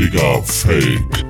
Digga, 0.00 0.40
Fake. 0.44 1.26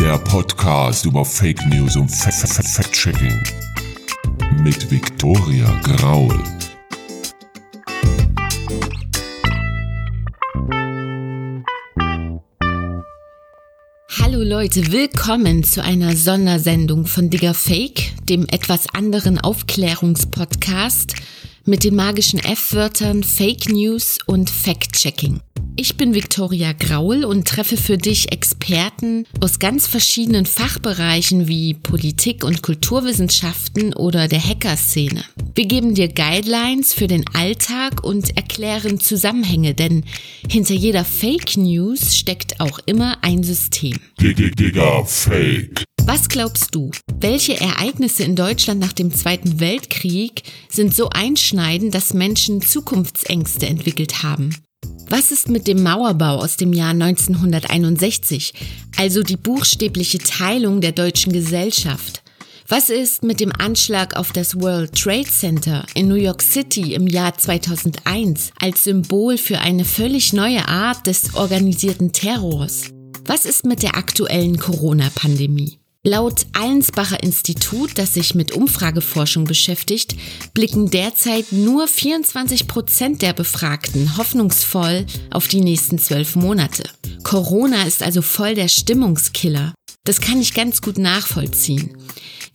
Der 0.00 0.16
Podcast 0.16 1.04
über 1.04 1.26
Fake 1.26 1.60
News 1.66 1.94
und 1.94 2.08
Fact-Checking. 2.08 3.44
Mit 4.62 4.90
Victoria 4.90 5.78
Graul. 5.82 6.42
Hallo 14.18 14.42
Leute, 14.42 14.90
willkommen 14.90 15.64
zu 15.64 15.82
einer 15.82 16.16
Sondersendung 16.16 17.04
von 17.04 17.28
Digger 17.28 17.52
Fake, 17.52 18.14
dem 18.24 18.46
etwas 18.48 18.88
anderen 18.94 19.38
Aufklärungspodcast 19.38 21.14
mit 21.66 21.84
den 21.84 21.94
magischen 21.94 22.38
F-Wörtern 22.38 23.22
Fake 23.22 23.68
News 23.68 24.18
und 24.26 24.48
Fact-Checking. 24.48 25.42
Ich 25.78 25.98
bin 25.98 26.14
Viktoria 26.14 26.72
Graul 26.72 27.22
und 27.26 27.46
treffe 27.46 27.76
für 27.76 27.98
dich 27.98 28.32
Experten 28.32 29.26
aus 29.42 29.58
ganz 29.58 29.86
verschiedenen 29.86 30.46
Fachbereichen 30.46 31.48
wie 31.48 31.74
Politik 31.74 32.44
und 32.44 32.62
Kulturwissenschaften 32.62 33.92
oder 33.92 34.26
der 34.26 34.42
Hackerszene. 34.42 35.22
Wir 35.54 35.66
geben 35.66 35.94
dir 35.94 36.08
Guidelines 36.08 36.94
für 36.94 37.08
den 37.08 37.26
Alltag 37.34 38.02
und 38.02 38.38
erklären 38.38 39.00
Zusammenhänge, 39.00 39.74
denn 39.74 40.04
hinter 40.50 40.72
jeder 40.72 41.04
Fake 41.04 41.58
News 41.58 42.16
steckt 42.16 42.58
auch 42.58 42.78
immer 42.86 43.18
ein 43.20 43.42
System. 43.42 43.98
Digga, 44.18 45.04
Fake. 45.04 45.84
Was 46.04 46.30
glaubst 46.30 46.74
du? 46.74 46.90
Welche 47.20 47.60
Ereignisse 47.60 48.22
in 48.22 48.34
Deutschland 48.34 48.80
nach 48.80 48.94
dem 48.94 49.12
Zweiten 49.12 49.60
Weltkrieg 49.60 50.42
sind 50.70 50.94
so 50.94 51.10
einschneidend, 51.10 51.94
dass 51.94 52.14
Menschen 52.14 52.62
Zukunftsängste 52.62 53.66
entwickelt 53.66 54.22
haben? 54.22 54.54
Was 55.08 55.30
ist 55.30 55.48
mit 55.48 55.68
dem 55.68 55.84
Mauerbau 55.84 56.38
aus 56.38 56.56
dem 56.56 56.72
Jahr 56.72 56.90
1961, 56.90 58.52
also 58.96 59.22
die 59.22 59.36
buchstäbliche 59.36 60.18
Teilung 60.18 60.80
der 60.80 60.90
deutschen 60.90 61.32
Gesellschaft? 61.32 62.24
Was 62.66 62.90
ist 62.90 63.22
mit 63.22 63.38
dem 63.38 63.52
Anschlag 63.56 64.16
auf 64.16 64.32
das 64.32 64.60
World 64.60 65.00
Trade 65.00 65.28
Center 65.28 65.86
in 65.94 66.08
New 66.08 66.16
York 66.16 66.42
City 66.42 66.94
im 66.94 67.06
Jahr 67.06 67.38
2001 67.38 68.50
als 68.60 68.82
Symbol 68.82 69.38
für 69.38 69.60
eine 69.60 69.84
völlig 69.84 70.32
neue 70.32 70.66
Art 70.66 71.06
des 71.06 71.36
organisierten 71.36 72.10
Terrors? 72.10 72.90
Was 73.24 73.44
ist 73.44 73.64
mit 73.64 73.84
der 73.84 73.96
aktuellen 73.96 74.58
Corona-Pandemie? 74.58 75.78
Laut 76.06 76.46
Allensbacher 76.52 77.20
Institut, 77.24 77.98
das 77.98 78.14
sich 78.14 78.36
mit 78.36 78.52
Umfrageforschung 78.52 79.42
beschäftigt, 79.42 80.14
blicken 80.54 80.88
derzeit 80.88 81.50
nur 81.50 81.88
24 81.88 82.68
Prozent 82.68 83.22
der 83.22 83.32
Befragten 83.32 84.16
hoffnungsvoll 84.16 85.04
auf 85.32 85.48
die 85.48 85.62
nächsten 85.62 85.98
zwölf 85.98 86.36
Monate. 86.36 86.84
Corona 87.24 87.82
ist 87.82 88.04
also 88.04 88.22
voll 88.22 88.54
der 88.54 88.68
Stimmungskiller. 88.68 89.74
Das 90.04 90.20
kann 90.20 90.40
ich 90.40 90.54
ganz 90.54 90.80
gut 90.80 90.96
nachvollziehen. 90.96 91.96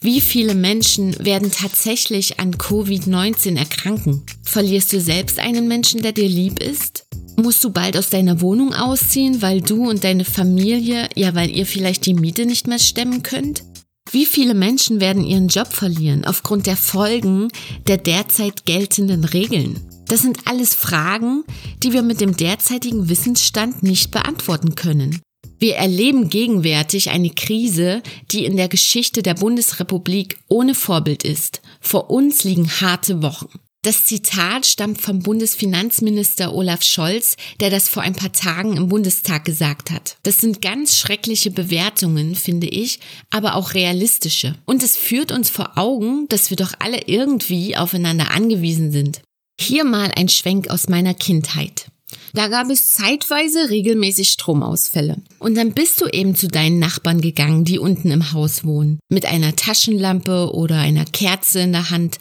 Wie 0.04 0.20
viele 0.20 0.56
Menschen 0.56 1.16
werden 1.24 1.52
tatsächlich 1.52 2.40
an 2.40 2.56
Covid-19 2.56 3.56
erkranken? 3.56 4.24
Verlierst 4.42 4.92
du 4.94 5.00
selbst 5.00 5.38
einen 5.38 5.68
Menschen, 5.68 6.02
der 6.02 6.12
dir 6.12 6.28
lieb 6.28 6.60
ist? 6.60 7.06
Musst 7.38 7.64
du 7.64 7.70
bald 7.70 7.96
aus 7.96 8.10
deiner 8.10 8.42
Wohnung 8.42 8.74
ausziehen, 8.74 9.44
weil 9.44 9.62
du 9.62 9.88
und 9.88 10.04
deine 10.04 10.26
Familie, 10.26 11.08
ja, 11.16 11.36
weil 11.36 11.52
ihr 11.52 11.68
vielleicht 11.68 12.08
die 12.08 12.16
Miete 12.16 12.48
nicht 12.48 12.66
mehr 12.66 12.80
stemmen 12.80 13.22
könnt? 13.22 13.64
Wie 14.10 14.26
viele 14.26 14.56
Menschen 14.56 15.00
werden 15.00 15.24
ihren 15.24 15.50
Job 15.50 15.72
verlieren 15.72 16.26
aufgrund 16.26 16.66
der 16.66 16.78
Folgen 16.78 17.50
der 17.86 17.98
derzeit 17.98 18.66
geltenden 18.66 19.24
Regeln? 19.24 19.80
Das 20.08 20.24
sind 20.24 20.48
alles 20.48 20.74
Fragen, 20.74 21.44
die 21.84 21.94
wir 21.94 22.02
mit 22.02 22.22
dem 22.22 22.36
derzeitigen 22.36 23.08
Wissensstand 23.08 23.84
nicht 23.84 24.10
beantworten 24.10 24.74
können. 24.74 25.22
Wir 25.62 25.76
erleben 25.76 26.30
gegenwärtig 26.30 27.12
eine 27.12 27.30
Krise, 27.30 28.02
die 28.32 28.46
in 28.46 28.58
der 28.58 28.68
Geschichte 28.68 29.22
der 29.22 29.36
Bundesrepublik 29.36 30.40
ohne 30.48 30.74
Vorbild 30.74 31.24
ist. 31.24 31.62
Vor 31.80 32.10
uns 32.10 32.44
liegen 32.44 32.68
harte 32.82 33.22
Wochen. 33.22 33.48
Das 33.84 34.06
Zitat 34.06 34.66
stammt 34.66 35.00
vom 35.00 35.20
Bundesfinanzminister 35.20 36.56
Olaf 36.56 36.82
Scholz, 36.82 37.38
der 37.60 37.70
das 37.70 37.90
vor 37.90 38.02
ein 38.02 38.16
paar 38.16 38.32
Tagen 38.32 38.76
im 38.76 38.88
Bundestag 38.88 39.46
gesagt 39.46 39.92
hat. 39.92 40.18
Das 40.24 40.40
sind 40.40 40.64
ganz 40.64 40.98
schreckliche 40.98 41.52
Bewertungen, 41.52 42.34
finde 42.34 42.66
ich, 42.66 43.00
aber 43.30 43.54
auch 43.54 43.76
realistische. 43.76 44.56
Und 44.66 44.82
es 44.82 44.98
führt 44.98 45.32
uns 45.32 45.52
vor 45.52 45.78
Augen, 45.78 46.28
dass 46.30 46.50
wir 46.50 46.58
doch 46.58 46.74
alle 46.80 47.04
irgendwie 47.06 47.78
aufeinander 47.78 48.32
angewiesen 48.32 48.92
sind. 48.92 49.22
Hier 49.60 49.84
mal 49.84 50.12
ein 50.16 50.28
Schwenk 50.28 50.72
aus 50.72 50.90
meiner 50.90 51.14
Kindheit. 51.14 51.86
Da 52.34 52.48
gab 52.48 52.70
es 52.70 52.92
zeitweise 52.92 53.70
regelmäßig 53.70 54.30
Stromausfälle. 54.30 55.18
Und 55.40 55.56
dann 55.56 55.74
bist 55.74 56.02
du 56.02 56.08
eben 56.08 56.36
zu 56.36 56.48
deinen 56.48 56.80
Nachbarn 56.80 57.22
gegangen, 57.22 57.66
die 57.66 57.80
unten 57.80 58.12
im 58.12 58.32
Haus 58.34 58.64
wohnen, 58.64 59.00
mit 59.10 59.26
einer 59.26 59.56
Taschenlampe 59.56 60.54
oder 60.54 60.78
einer 60.80 61.06
Kerze 61.06 61.60
in 61.60 61.72
der 61.74 61.90
Hand 61.90 62.18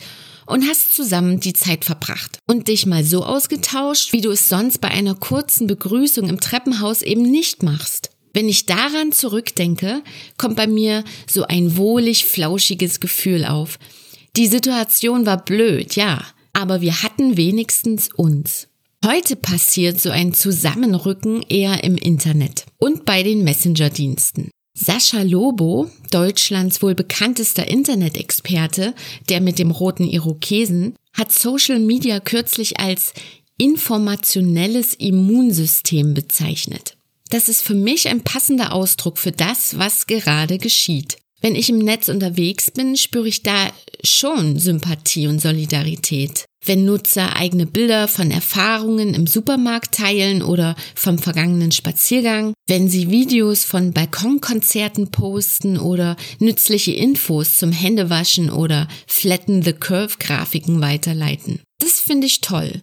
und 0.46 0.66
hast 0.68 0.92
zusammen 0.94 1.38
die 1.38 1.52
Zeit 1.52 1.84
verbracht 1.84 2.38
und 2.46 2.68
dich 2.68 2.84
mal 2.84 3.04
so 3.04 3.24
ausgetauscht, 3.24 4.12
wie 4.12 4.20
du 4.20 4.30
es 4.30 4.48
sonst 4.48 4.80
bei 4.80 4.88
einer 4.88 5.14
kurzen 5.14 5.66
Begrüßung 5.66 6.28
im 6.28 6.40
Treppenhaus 6.40 7.02
eben 7.02 7.22
nicht 7.22 7.62
machst. 7.62 8.10
Wenn 8.32 8.48
ich 8.48 8.66
daran 8.66 9.12
zurückdenke, 9.12 10.02
kommt 10.38 10.56
bei 10.56 10.66
mir 10.66 11.04
so 11.28 11.44
ein 11.44 11.76
wohlig 11.76 12.26
flauschiges 12.26 13.00
Gefühl 13.00 13.44
auf. 13.44 13.78
Die 14.36 14.46
Situation 14.46 15.26
war 15.26 15.44
blöd, 15.44 15.96
ja, 15.96 16.24
aber 16.52 16.80
wir 16.80 17.02
hatten 17.02 17.36
wenigstens 17.36 18.08
uns. 18.14 18.69
Heute 19.02 19.34
passiert 19.34 19.98
so 19.98 20.10
ein 20.10 20.34
Zusammenrücken 20.34 21.42
eher 21.48 21.84
im 21.84 21.96
Internet 21.96 22.66
und 22.76 23.06
bei 23.06 23.22
den 23.22 23.42
Messenger-Diensten. 23.44 24.50
Sascha 24.78 25.22
Lobo, 25.22 25.90
Deutschlands 26.10 26.82
wohl 26.82 26.94
bekanntester 26.94 27.66
Internet-Experte, 27.66 28.94
der 29.30 29.40
mit 29.40 29.58
dem 29.58 29.70
roten 29.70 30.04
Irokesen, 30.04 30.96
hat 31.14 31.32
Social 31.32 31.78
Media 31.78 32.20
kürzlich 32.20 32.78
als 32.78 33.14
informationelles 33.56 34.92
Immunsystem 34.92 36.12
bezeichnet. 36.12 36.98
Das 37.30 37.48
ist 37.48 37.62
für 37.62 37.74
mich 37.74 38.08
ein 38.08 38.20
passender 38.20 38.74
Ausdruck 38.74 39.16
für 39.16 39.32
das, 39.32 39.78
was 39.78 40.08
gerade 40.08 40.58
geschieht. 40.58 41.16
Wenn 41.40 41.54
ich 41.54 41.70
im 41.70 41.78
Netz 41.78 42.10
unterwegs 42.10 42.70
bin, 42.70 42.96
spüre 42.96 43.28
ich 43.28 43.42
da 43.42 43.70
schon 44.04 44.58
Sympathie 44.58 45.26
und 45.26 45.40
Solidarität. 45.40 46.44
Wenn 46.64 46.84
Nutzer 46.84 47.36
eigene 47.36 47.64
Bilder 47.64 48.06
von 48.06 48.30
Erfahrungen 48.30 49.14
im 49.14 49.26
Supermarkt 49.26 49.94
teilen 49.94 50.42
oder 50.42 50.76
vom 50.94 51.18
vergangenen 51.18 51.72
Spaziergang, 51.72 52.52
wenn 52.68 52.88
sie 52.90 53.10
Videos 53.10 53.64
von 53.64 53.92
Balkonkonzerten 53.92 55.10
posten 55.10 55.78
oder 55.78 56.16
nützliche 56.38 56.92
Infos 56.92 57.56
zum 57.56 57.72
Händewaschen 57.72 58.50
oder 58.50 58.88
Flatten 59.06 59.62
the 59.62 59.72
Curve 59.72 60.16
Grafiken 60.18 60.82
weiterleiten. 60.82 61.60
Das 61.78 61.98
finde 61.98 62.26
ich 62.26 62.42
toll. 62.42 62.82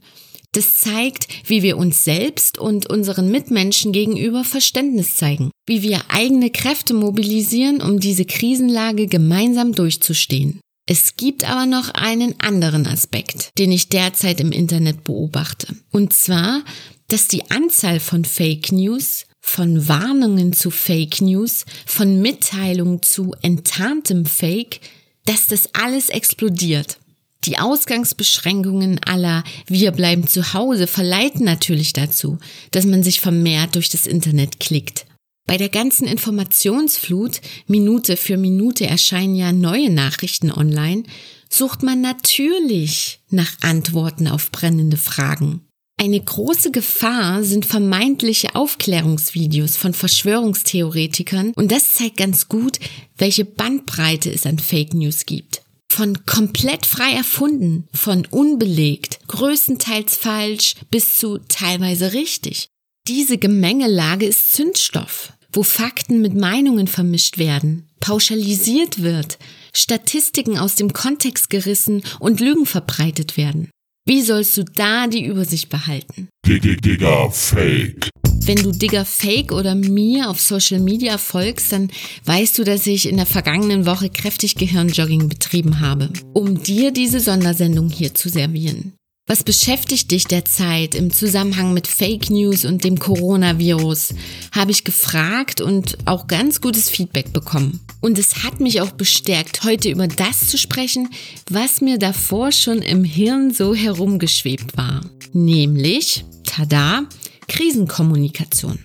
Das 0.53 0.77
zeigt, 0.79 1.27
wie 1.45 1.61
wir 1.61 1.77
uns 1.77 2.03
selbst 2.03 2.57
und 2.57 2.89
unseren 2.89 3.29
Mitmenschen 3.29 3.91
gegenüber 3.91 4.43
Verständnis 4.43 5.15
zeigen, 5.15 5.51
wie 5.67 5.83
wir 5.83 6.01
eigene 6.09 6.49
Kräfte 6.49 6.95
mobilisieren, 6.95 7.81
um 7.81 7.99
diese 7.99 8.25
Krisenlage 8.25 9.05
gemeinsam 9.05 9.73
durchzustehen. 9.73 10.61
Es 10.89 11.17
gibt 11.17 11.43
aber 11.43 11.65
noch 11.65 11.89
einen 11.89 12.39
anderen 12.39 12.87
Aspekt, 12.87 13.51
den 13.57 13.73
ich 13.73 13.89
derzeit 13.89 14.39
im 14.39 14.53
Internet 14.53 15.03
beobachte. 15.03 15.67
Und 15.91 16.13
zwar, 16.13 16.63
dass 17.09 17.27
die 17.27 17.51
Anzahl 17.51 17.99
von 17.99 18.23
Fake 18.23 18.71
News, 18.71 19.25
von 19.41 19.89
Warnungen 19.89 20.53
zu 20.53 20.71
Fake 20.71 21.21
News, 21.21 21.65
von 21.85 22.21
Mitteilungen 22.21 23.01
zu 23.01 23.35
enttarntem 23.41 24.25
Fake, 24.25 24.79
dass 25.25 25.47
das 25.47 25.69
alles 25.73 26.07
explodiert. 26.07 26.99
Die 27.43 27.59
Ausgangsbeschränkungen 27.59 28.99
aller 29.03 29.43
Wir 29.67 29.91
bleiben 29.91 30.25
zu 30.25 30.53
Hause 30.53 30.87
verleiten 30.87 31.43
natürlich 31.43 31.91
dazu, 31.91 32.39
dass 32.71 32.85
man 32.85 33.03
sich 33.03 33.19
vermehrt 33.19 33.75
durch 33.75 33.89
das 33.89 34.07
Internet 34.07 34.61
klickt. 34.61 35.05
Bei 35.47 35.57
der 35.57 35.69
ganzen 35.69 36.07
Informationsflut, 36.07 37.39
Minute 37.67 38.17
für 38.17 38.35
Minute 38.35 38.85
erscheinen 38.85 39.35
ja 39.35 39.53
neue 39.53 39.89
Nachrichten 39.89 40.51
online, 40.51 41.03
sucht 41.49 41.83
man 41.83 42.01
natürlich 42.01 43.21
nach 43.29 43.53
Antworten 43.61 44.27
auf 44.27 44.51
brennende 44.51 44.97
Fragen. 44.97 45.61
Eine 45.99 46.19
große 46.19 46.71
Gefahr 46.71 47.43
sind 47.43 47.65
vermeintliche 47.65 48.55
Aufklärungsvideos 48.55 49.77
von 49.77 49.93
Verschwörungstheoretikern 49.93 51.53
und 51.55 51.71
das 51.71 51.93
zeigt 51.93 52.17
ganz 52.17 52.49
gut, 52.49 52.77
welche 53.17 53.45
Bandbreite 53.45 54.29
es 54.29 54.45
an 54.45 54.59
Fake 54.59 54.93
News 54.93 55.25
gibt. 55.25 55.61
Von 55.89 56.25
komplett 56.25 56.85
frei 56.85 57.13
erfunden, 57.13 57.87
von 57.93 58.27
unbelegt, 58.29 59.19
größtenteils 59.27 60.17
falsch 60.17 60.75
bis 60.91 61.17
zu 61.17 61.39
teilweise 61.47 62.11
richtig. 62.13 62.67
Diese 63.07 63.37
Gemengelage 63.37 64.27
ist 64.27 64.51
Zündstoff 64.51 65.31
wo 65.51 65.63
Fakten 65.63 66.21
mit 66.21 66.35
Meinungen 66.35 66.87
vermischt 66.87 67.37
werden, 67.37 67.87
pauschalisiert 67.99 69.01
wird, 69.01 69.37
Statistiken 69.73 70.57
aus 70.57 70.75
dem 70.75 70.93
Kontext 70.93 71.49
gerissen 71.49 72.03
und 72.19 72.39
Lügen 72.39 72.65
verbreitet 72.65 73.37
werden. 73.37 73.69
Wie 74.05 74.21
sollst 74.21 74.55
du 74.55 74.63
da 74.63 75.07
die 75.07 75.25
Übersicht 75.25 75.69
behalten? 75.69 76.29
Digga, 76.45 77.29
Fake. 77.29 78.09
Wenn 78.45 78.63
du 78.63 78.71
Digger 78.71 79.03
Fake 79.03 79.51
oder 79.51 79.75
mir 79.75 80.29
auf 80.29 80.39
Social 80.39 80.79
Media 80.79 81.17
folgst, 81.17 81.73
dann 81.73 81.91
weißt 82.23 82.57
du, 82.57 82.63
dass 82.63 82.87
ich 82.87 83.09
in 83.09 83.17
der 83.17 83.25
vergangenen 83.25 83.85
Woche 83.85 84.09
kräftig 84.09 84.55
Gehirnjogging 84.55 85.27
betrieben 85.27 85.81
habe, 85.81 86.09
um 86.33 86.63
dir 86.63 86.91
diese 86.91 87.19
Sondersendung 87.19 87.89
hier 87.89 88.13
zu 88.13 88.29
servieren. 88.29 88.93
Was 89.29 89.43
beschäftigt 89.43 90.09
dich 90.11 90.23
derzeit 90.23 90.95
im 90.95 91.11
Zusammenhang 91.11 91.73
mit 91.73 91.85
Fake 91.85 92.29
News 92.29 92.63
und 92.63 92.85
dem 92.85 92.97
Coronavirus? 92.97 94.13
Habe 94.53 94.71
ich 94.71 94.85
gefragt 94.85 95.59
und 95.59 95.97
auch 96.05 96.27
ganz 96.27 96.61
gutes 96.61 96.89
Feedback 96.89 97.33
bekommen. 97.33 97.81
Und 97.99 98.17
es 98.17 98.45
hat 98.45 98.61
mich 98.61 98.79
auch 98.79 98.91
bestärkt, 98.91 99.65
heute 99.65 99.89
über 99.89 100.07
das 100.07 100.47
zu 100.47 100.57
sprechen, 100.57 101.09
was 101.49 101.81
mir 101.81 101.97
davor 101.97 102.53
schon 102.53 102.81
im 102.81 103.03
Hirn 103.03 103.53
so 103.53 103.75
herumgeschwebt 103.75 104.77
war. 104.77 105.01
Nämlich, 105.33 106.23
tada, 106.45 107.03
Krisenkommunikation. 107.49 108.79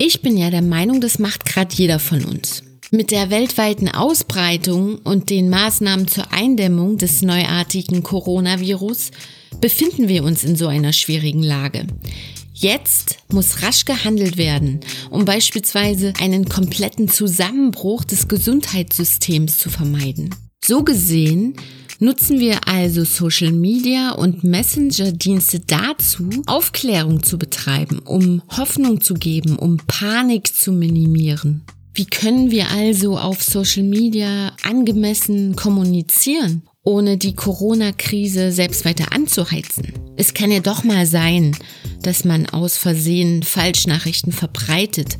Ich 0.00 0.22
bin 0.22 0.36
ja 0.36 0.50
der 0.50 0.62
Meinung, 0.62 1.00
das 1.00 1.20
macht 1.20 1.44
gerade 1.44 1.72
jeder 1.72 2.00
von 2.00 2.24
uns. 2.24 2.64
Mit 2.94 3.10
der 3.10 3.28
weltweiten 3.28 3.88
Ausbreitung 3.88 4.98
und 4.98 5.28
den 5.28 5.50
Maßnahmen 5.50 6.06
zur 6.06 6.32
Eindämmung 6.32 6.96
des 6.96 7.22
neuartigen 7.22 8.04
Coronavirus 8.04 9.10
befinden 9.60 10.06
wir 10.06 10.22
uns 10.22 10.44
in 10.44 10.54
so 10.54 10.68
einer 10.68 10.92
schwierigen 10.92 11.42
Lage. 11.42 11.88
Jetzt 12.52 13.16
muss 13.32 13.64
rasch 13.64 13.84
gehandelt 13.84 14.36
werden, 14.36 14.78
um 15.10 15.24
beispielsweise 15.24 16.12
einen 16.20 16.48
kompletten 16.48 17.08
Zusammenbruch 17.08 18.04
des 18.04 18.28
Gesundheitssystems 18.28 19.58
zu 19.58 19.70
vermeiden. 19.70 20.32
So 20.64 20.84
gesehen 20.84 21.54
nutzen 21.98 22.38
wir 22.38 22.68
also 22.68 23.02
Social 23.02 23.50
Media 23.50 24.12
und 24.12 24.44
Messenger-Dienste 24.44 25.58
dazu, 25.66 26.30
Aufklärung 26.46 27.24
zu 27.24 27.38
betreiben, 27.38 27.98
um 27.98 28.40
Hoffnung 28.56 29.00
zu 29.00 29.14
geben, 29.14 29.56
um 29.56 29.78
Panik 29.78 30.54
zu 30.54 30.70
minimieren. 30.70 31.64
Wie 31.96 32.06
können 32.06 32.50
wir 32.50 32.70
also 32.70 33.16
auf 33.16 33.40
Social 33.44 33.84
Media 33.84 34.56
angemessen 34.64 35.54
kommunizieren, 35.54 36.62
ohne 36.82 37.16
die 37.16 37.36
Corona-Krise 37.36 38.50
selbst 38.50 38.84
weiter 38.84 39.12
anzuheizen. 39.12 39.92
Es 40.16 40.34
kann 40.34 40.50
ja 40.50 40.58
doch 40.58 40.82
mal 40.82 41.06
sein, 41.06 41.56
dass 42.02 42.24
man 42.24 42.46
aus 42.46 42.76
Versehen 42.76 43.44
Falschnachrichten 43.44 44.32
verbreitet 44.32 45.18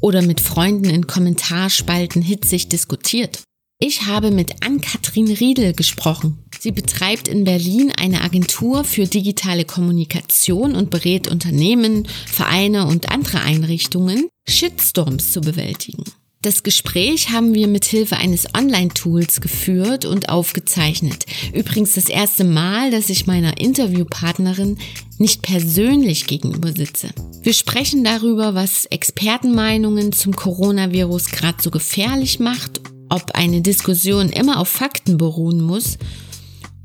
oder 0.00 0.22
mit 0.22 0.40
Freunden 0.40 0.88
in 0.88 1.08
Kommentarspalten 1.08 2.22
hitzig 2.22 2.68
diskutiert. 2.68 3.42
Ich 3.86 4.06
habe 4.06 4.30
mit 4.30 4.64
Ann-Kathrin 4.64 5.30
Riedel 5.30 5.74
gesprochen. 5.74 6.38
Sie 6.58 6.72
betreibt 6.72 7.28
in 7.28 7.44
Berlin 7.44 7.92
eine 7.94 8.22
Agentur 8.22 8.82
für 8.82 9.04
digitale 9.04 9.66
Kommunikation 9.66 10.74
und 10.74 10.88
berät 10.88 11.28
Unternehmen, 11.30 12.08
Vereine 12.26 12.86
und 12.86 13.10
andere 13.10 13.42
Einrichtungen, 13.42 14.30
Shitstorms 14.48 15.32
zu 15.32 15.42
bewältigen. 15.42 16.02
Das 16.40 16.62
Gespräch 16.62 17.28
haben 17.30 17.52
wir 17.52 17.66
mit 17.66 17.84
Hilfe 17.84 18.16
eines 18.16 18.46
Online-Tools 18.54 19.42
geführt 19.42 20.06
und 20.06 20.30
aufgezeichnet. 20.30 21.26
Übrigens 21.52 21.92
das 21.92 22.08
erste 22.08 22.44
Mal, 22.44 22.90
dass 22.90 23.10
ich 23.10 23.26
meiner 23.26 23.60
Interviewpartnerin 23.60 24.78
nicht 25.18 25.42
persönlich 25.42 26.26
gegenüber 26.26 26.72
sitze. 26.72 27.10
Wir 27.42 27.52
sprechen 27.52 28.02
darüber, 28.02 28.54
was 28.54 28.86
Expertenmeinungen 28.86 30.12
zum 30.12 30.34
Coronavirus 30.34 31.26
gerade 31.26 31.62
so 31.62 31.70
gefährlich 31.70 32.40
macht, 32.40 32.80
ob 33.14 33.30
eine 33.34 33.60
Diskussion 33.60 34.28
immer 34.28 34.58
auf 34.58 34.68
Fakten 34.68 35.16
beruhen 35.16 35.60
muss 35.60 35.98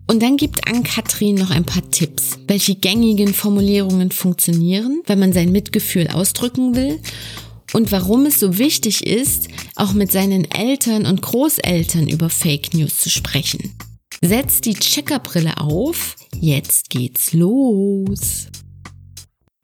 und 0.08 0.24
dann 0.24 0.38
gibt 0.38 0.68
Ann-Kathrin 0.68 1.36
noch 1.36 1.52
ein 1.52 1.66
paar 1.66 1.88
Tipps, 1.92 2.40
welche 2.48 2.76
gängigen 2.76 3.34
Formulierungen 3.34 4.12
funktionieren, 4.12 5.02
wenn 5.06 5.20
man 5.20 5.34
sein 5.34 5.52
Mitgefühl 5.52 6.08
ausdrücken 6.08 6.76
will 6.76 7.00
und 7.74 7.92
warum 7.92 8.26
es 8.26 8.40
so 8.40 8.58
wichtig 8.58 9.06
ist, 9.06 9.50
auch 9.76 9.94
mit 9.94 10.12
seinen 10.12 10.50
Eltern 10.50 11.06
und 11.06 11.22
Großeltern 11.22 12.08
über 12.08 12.30
Fake 12.30 12.74
News 12.74 13.00
zu 13.00 13.10
sprechen. 13.10 13.76
Setz 14.22 14.62
die 14.62 14.74
Checkerbrille 14.74 15.58
auf, 15.58 16.16
jetzt 16.40 16.90
geht's 16.90 17.34
los. 17.34 18.48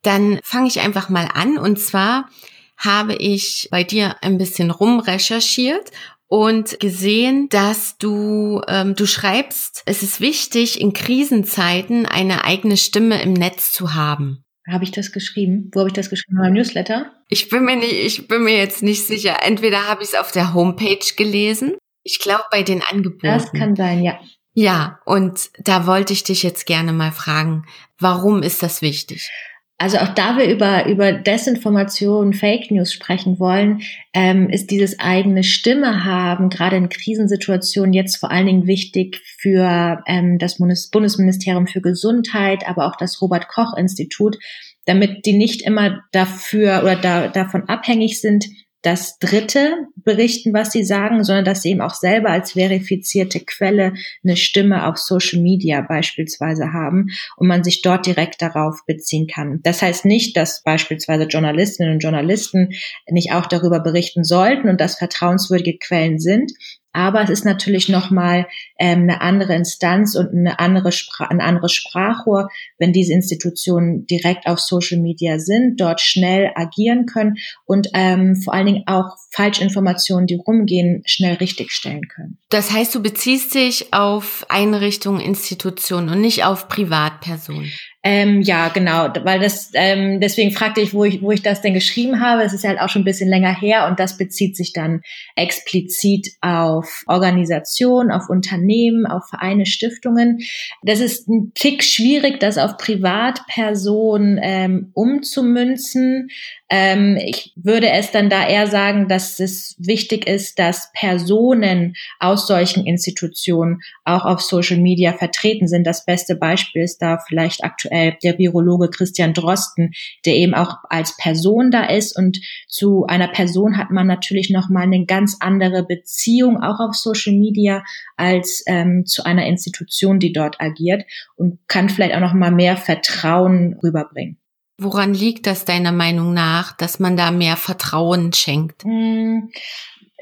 Dann 0.03 0.39
fange 0.43 0.67
ich 0.67 0.79
einfach 0.79 1.09
mal 1.09 1.27
an 1.33 1.57
und 1.57 1.79
zwar 1.79 2.29
habe 2.77 3.15
ich 3.15 3.67
bei 3.71 3.83
dir 3.83 4.17
ein 4.21 4.37
bisschen 4.37 4.69
rumrecherchiert 4.69 5.91
und 6.27 6.79
gesehen, 6.79 7.49
dass 7.49 7.97
du 7.97 8.61
ähm, 8.67 8.95
du 8.95 9.05
schreibst, 9.05 9.83
es 9.85 10.03
ist 10.03 10.21
wichtig 10.21 10.81
in 10.81 10.93
Krisenzeiten 10.93 12.05
eine 12.05 12.43
eigene 12.43 12.77
Stimme 12.77 13.21
im 13.21 13.33
Netz 13.33 13.71
zu 13.71 13.93
haben. 13.93 14.43
Habe 14.67 14.83
ich 14.83 14.91
das 14.91 15.11
geschrieben? 15.11 15.69
Wo 15.73 15.81
habe 15.81 15.89
ich 15.89 15.93
das 15.93 16.09
geschrieben? 16.09 16.37
In 16.37 16.41
meinem 16.41 16.53
Newsletter? 16.53 17.11
Ich 17.29 17.49
bin 17.49 17.65
mir 17.65 17.75
nicht, 17.75 17.93
ich 17.93 18.27
bin 18.27 18.43
mir 18.43 18.57
jetzt 18.57 18.81
nicht 18.81 19.05
sicher. 19.05 19.37
Entweder 19.43 19.87
habe 19.87 20.01
ich 20.01 20.09
es 20.09 20.15
auf 20.15 20.31
der 20.31 20.53
Homepage 20.53 21.05
gelesen. 21.15 21.75
Ich 22.03 22.19
glaube 22.19 22.45
bei 22.49 22.63
den 22.63 22.81
Angeboten. 22.81 23.27
Das 23.27 23.51
kann 23.51 23.75
sein, 23.75 24.03
ja. 24.03 24.19
Ja, 24.53 24.99
und 25.05 25.49
da 25.59 25.85
wollte 25.85 26.13
ich 26.13 26.23
dich 26.23 26.41
jetzt 26.41 26.65
gerne 26.65 26.93
mal 26.93 27.11
fragen, 27.11 27.65
warum 27.99 28.41
ist 28.41 28.63
das 28.63 28.81
wichtig? 28.81 29.29
Also 29.77 29.97
auch 29.97 30.13
da 30.13 30.37
wir 30.37 30.49
über, 30.49 30.87
über 30.87 31.11
Desinformation, 31.11 32.33
Fake 32.33 32.71
News 32.71 32.93
sprechen 32.93 33.39
wollen, 33.39 33.81
ähm, 34.13 34.49
ist 34.49 34.71
dieses 34.71 34.99
eigene 34.99 35.43
Stimme 35.43 36.05
haben, 36.05 36.49
gerade 36.49 36.77
in 36.77 36.87
Krisensituationen 36.87 37.91
jetzt 37.91 38.15
vor 38.15 38.31
allen 38.31 38.45
Dingen 38.45 38.67
wichtig 38.67 39.21
für 39.37 40.01
ähm, 40.07 40.39
das 40.39 40.59
Bundes 40.59 40.89
Bundesministerium 40.89 41.67
für 41.67 41.81
Gesundheit, 41.81 42.65
aber 42.65 42.87
auch 42.87 42.95
das 42.95 43.21
Robert 43.21 43.49
Koch 43.49 43.75
Institut, 43.75 44.37
damit 44.85 45.25
die 45.25 45.33
nicht 45.33 45.61
immer 45.63 46.03
dafür 46.13 46.81
oder 46.83 46.95
da, 46.95 47.27
davon 47.27 47.67
abhängig 47.67 48.21
sind, 48.21 48.45
dass 48.85 49.17
Dritte 49.17 49.87
berichten, 49.95 50.53
was 50.53 50.71
sie 50.71 50.83
sagen, 50.83 51.23
sondern 51.23 51.45
dass 51.45 51.63
sie 51.63 51.71
eben 51.71 51.81
auch 51.81 51.95
selber 51.95 52.29
als 52.29 52.51
verifizierte 52.51 53.39
Quelle 53.39 53.93
eine 54.23 54.37
Stimme 54.37 54.85
auf 54.87 54.97
Social 54.97 55.41
Media 55.41 55.81
beispielsweise 55.81 56.71
haben 56.71 57.07
und 57.35 57.47
man 57.47 57.63
sich 57.63 57.81
dort 57.81 58.05
direkt 58.05 58.43
darauf 58.43 58.85
beziehen 58.85 59.25
kann. 59.27 59.59
Das 59.63 59.81
heißt 59.81 60.05
nicht, 60.05 60.37
dass 60.37 60.61
beispielsweise 60.63 61.23
Journalistinnen 61.23 61.93
und 61.93 61.99
Journalisten 61.99 62.73
nicht 63.09 63.31
auch 63.31 63.47
darüber 63.47 63.79
berichten 63.79 64.23
sollten 64.23 64.69
und 64.69 64.79
das 64.79 64.97
vertrauenswürdige 64.97 65.79
Quellen 65.79 66.19
sind, 66.19 66.51
aber 66.95 67.21
es 67.21 67.29
ist 67.29 67.45
natürlich 67.45 67.89
nochmal 67.89 68.47
ähm, 68.79 69.01
eine 69.01 69.21
andere 69.21 69.53
Instanz 69.53 70.15
und 70.15 70.29
eine 70.29 70.59
andere 70.59 70.91
ein 71.19 71.41
anderes 71.41 71.73
Sprachrohr, 71.73 72.49
wenn 72.79 72.93
diese 72.93 73.13
Institutionen 73.13 74.05
direkt 74.07 74.47
auf 74.47 74.59
Social 74.59 74.99
Media 74.99 75.39
sind, 75.39 75.81
dort 75.81 75.99
schnell 75.99 76.51
agieren 76.55 77.05
können 77.05 77.35
und 77.65 77.89
ähm, 77.93 78.35
vor 78.37 78.53
allen 78.53 78.65
Dingen 78.65 78.83
auch 78.87 79.17
Falschinformationen, 79.31 80.27
die 80.27 80.35
rumgehen, 80.35 81.03
schnell 81.05 81.35
richtigstellen 81.35 82.07
können. 82.07 82.37
Das 82.49 82.71
heißt, 82.71 82.95
du 82.95 83.01
beziehst 83.01 83.53
dich 83.53 83.93
auf 83.93 84.45
Einrichtungen, 84.47 85.19
Institutionen 85.19 86.09
und 86.09 86.21
nicht 86.21 86.45
auf 86.45 86.69
Privatpersonen. 86.69 87.69
Ähm, 88.07 88.43
ja, 88.43 88.67
genau, 88.67 89.09
weil 89.23 89.39
das 89.39 89.71
ähm, 89.73 90.19
deswegen 90.19 90.51
fragte 90.51 90.79
ich, 90.79 90.93
wo 90.93 91.05
ich, 91.05 91.23
wo 91.23 91.31
ich 91.31 91.41
das 91.41 91.63
denn 91.63 91.73
geschrieben 91.73 92.21
habe. 92.21 92.43
Es 92.43 92.53
ist 92.53 92.63
halt 92.63 92.79
auch 92.79 92.87
schon 92.87 93.01
ein 93.01 93.05
bisschen 93.05 93.27
länger 93.27 93.59
her 93.59 93.87
und 93.87 93.99
das 93.99 94.15
bezieht 94.15 94.55
sich 94.55 94.73
dann 94.73 95.01
explizit 95.35 96.33
auf 96.39 97.01
Organisationen, 97.07 98.11
auf 98.11 98.29
Unternehmen, 98.29 99.07
auf 99.07 99.27
Vereine, 99.27 99.65
Stiftungen. 99.65 100.41
Das 100.83 100.99
ist 100.99 101.27
ein 101.27 101.51
Tick 101.55 101.81
schwierig, 101.81 102.39
das 102.39 102.59
auf 102.59 102.77
Privatpersonen 102.77 104.39
ähm, 104.39 104.91
umzumünzen. 104.93 106.27
Ähm, 106.69 107.17
ich 107.23 107.53
würde 107.55 107.91
es 107.91 108.11
dann 108.11 108.29
da 108.29 108.47
eher 108.47 108.65
sagen, 108.65 109.07
dass 109.07 109.39
es 109.39 109.75
wichtig 109.77 110.27
ist, 110.27 110.57
dass 110.57 110.91
Personen 110.93 111.95
aus 112.19 112.47
solchen 112.47 112.87
Institutionen 112.87 113.81
auch 114.03 114.25
auf 114.25 114.41
Social 114.41 114.77
Media 114.77 115.13
vertreten 115.13 115.67
sind. 115.67 115.85
Das 115.85 116.05
beste 116.05 116.35
Beispiel 116.35 116.81
ist 116.81 117.03
da 117.03 117.19
vielleicht 117.19 117.63
aktuell 117.63 118.17
der 118.23 118.39
Virologe 118.39 118.89
Christian 118.89 119.33
Drosten, 119.33 119.91
der 120.25 120.35
eben 120.35 120.55
auch 120.55 120.77
als 120.89 121.15
Person 121.17 121.69
da 121.69 121.85
ist 121.85 122.17
und 122.17 122.39
zu 122.67 123.05
einer 123.05 123.27
Person 123.27 123.77
hat 123.77 123.91
man 123.91 124.07
natürlich 124.07 124.49
noch 124.49 124.69
mal 124.69 124.81
eine 124.81 125.05
ganz 125.05 125.37
andere 125.39 125.83
Beziehung 125.83 126.61
auch 126.61 126.79
auf 126.79 126.95
Social 126.95 127.33
Media 127.33 127.83
als 128.17 128.63
ähm, 128.65 129.05
zu 129.05 129.23
einer 129.23 129.45
Institution, 129.45 130.19
die 130.19 130.33
dort 130.33 130.59
agiert 130.59 131.03
und 131.35 131.59
kann 131.67 131.89
vielleicht 131.89 132.15
auch 132.15 132.21
noch 132.21 132.33
mal 132.33 132.51
mehr 132.51 132.75
Vertrauen 132.75 133.77
rüberbringen. 133.83 134.37
Woran 134.77 135.13
liegt 135.13 135.47
das 135.47 135.65
deiner 135.65 135.91
Meinung 135.91 136.33
nach, 136.33 136.73
dass 136.73 136.99
man 136.99 137.15
da 137.15 137.31
mehr 137.31 137.55
Vertrauen 137.57 138.33
schenkt? 138.33 138.83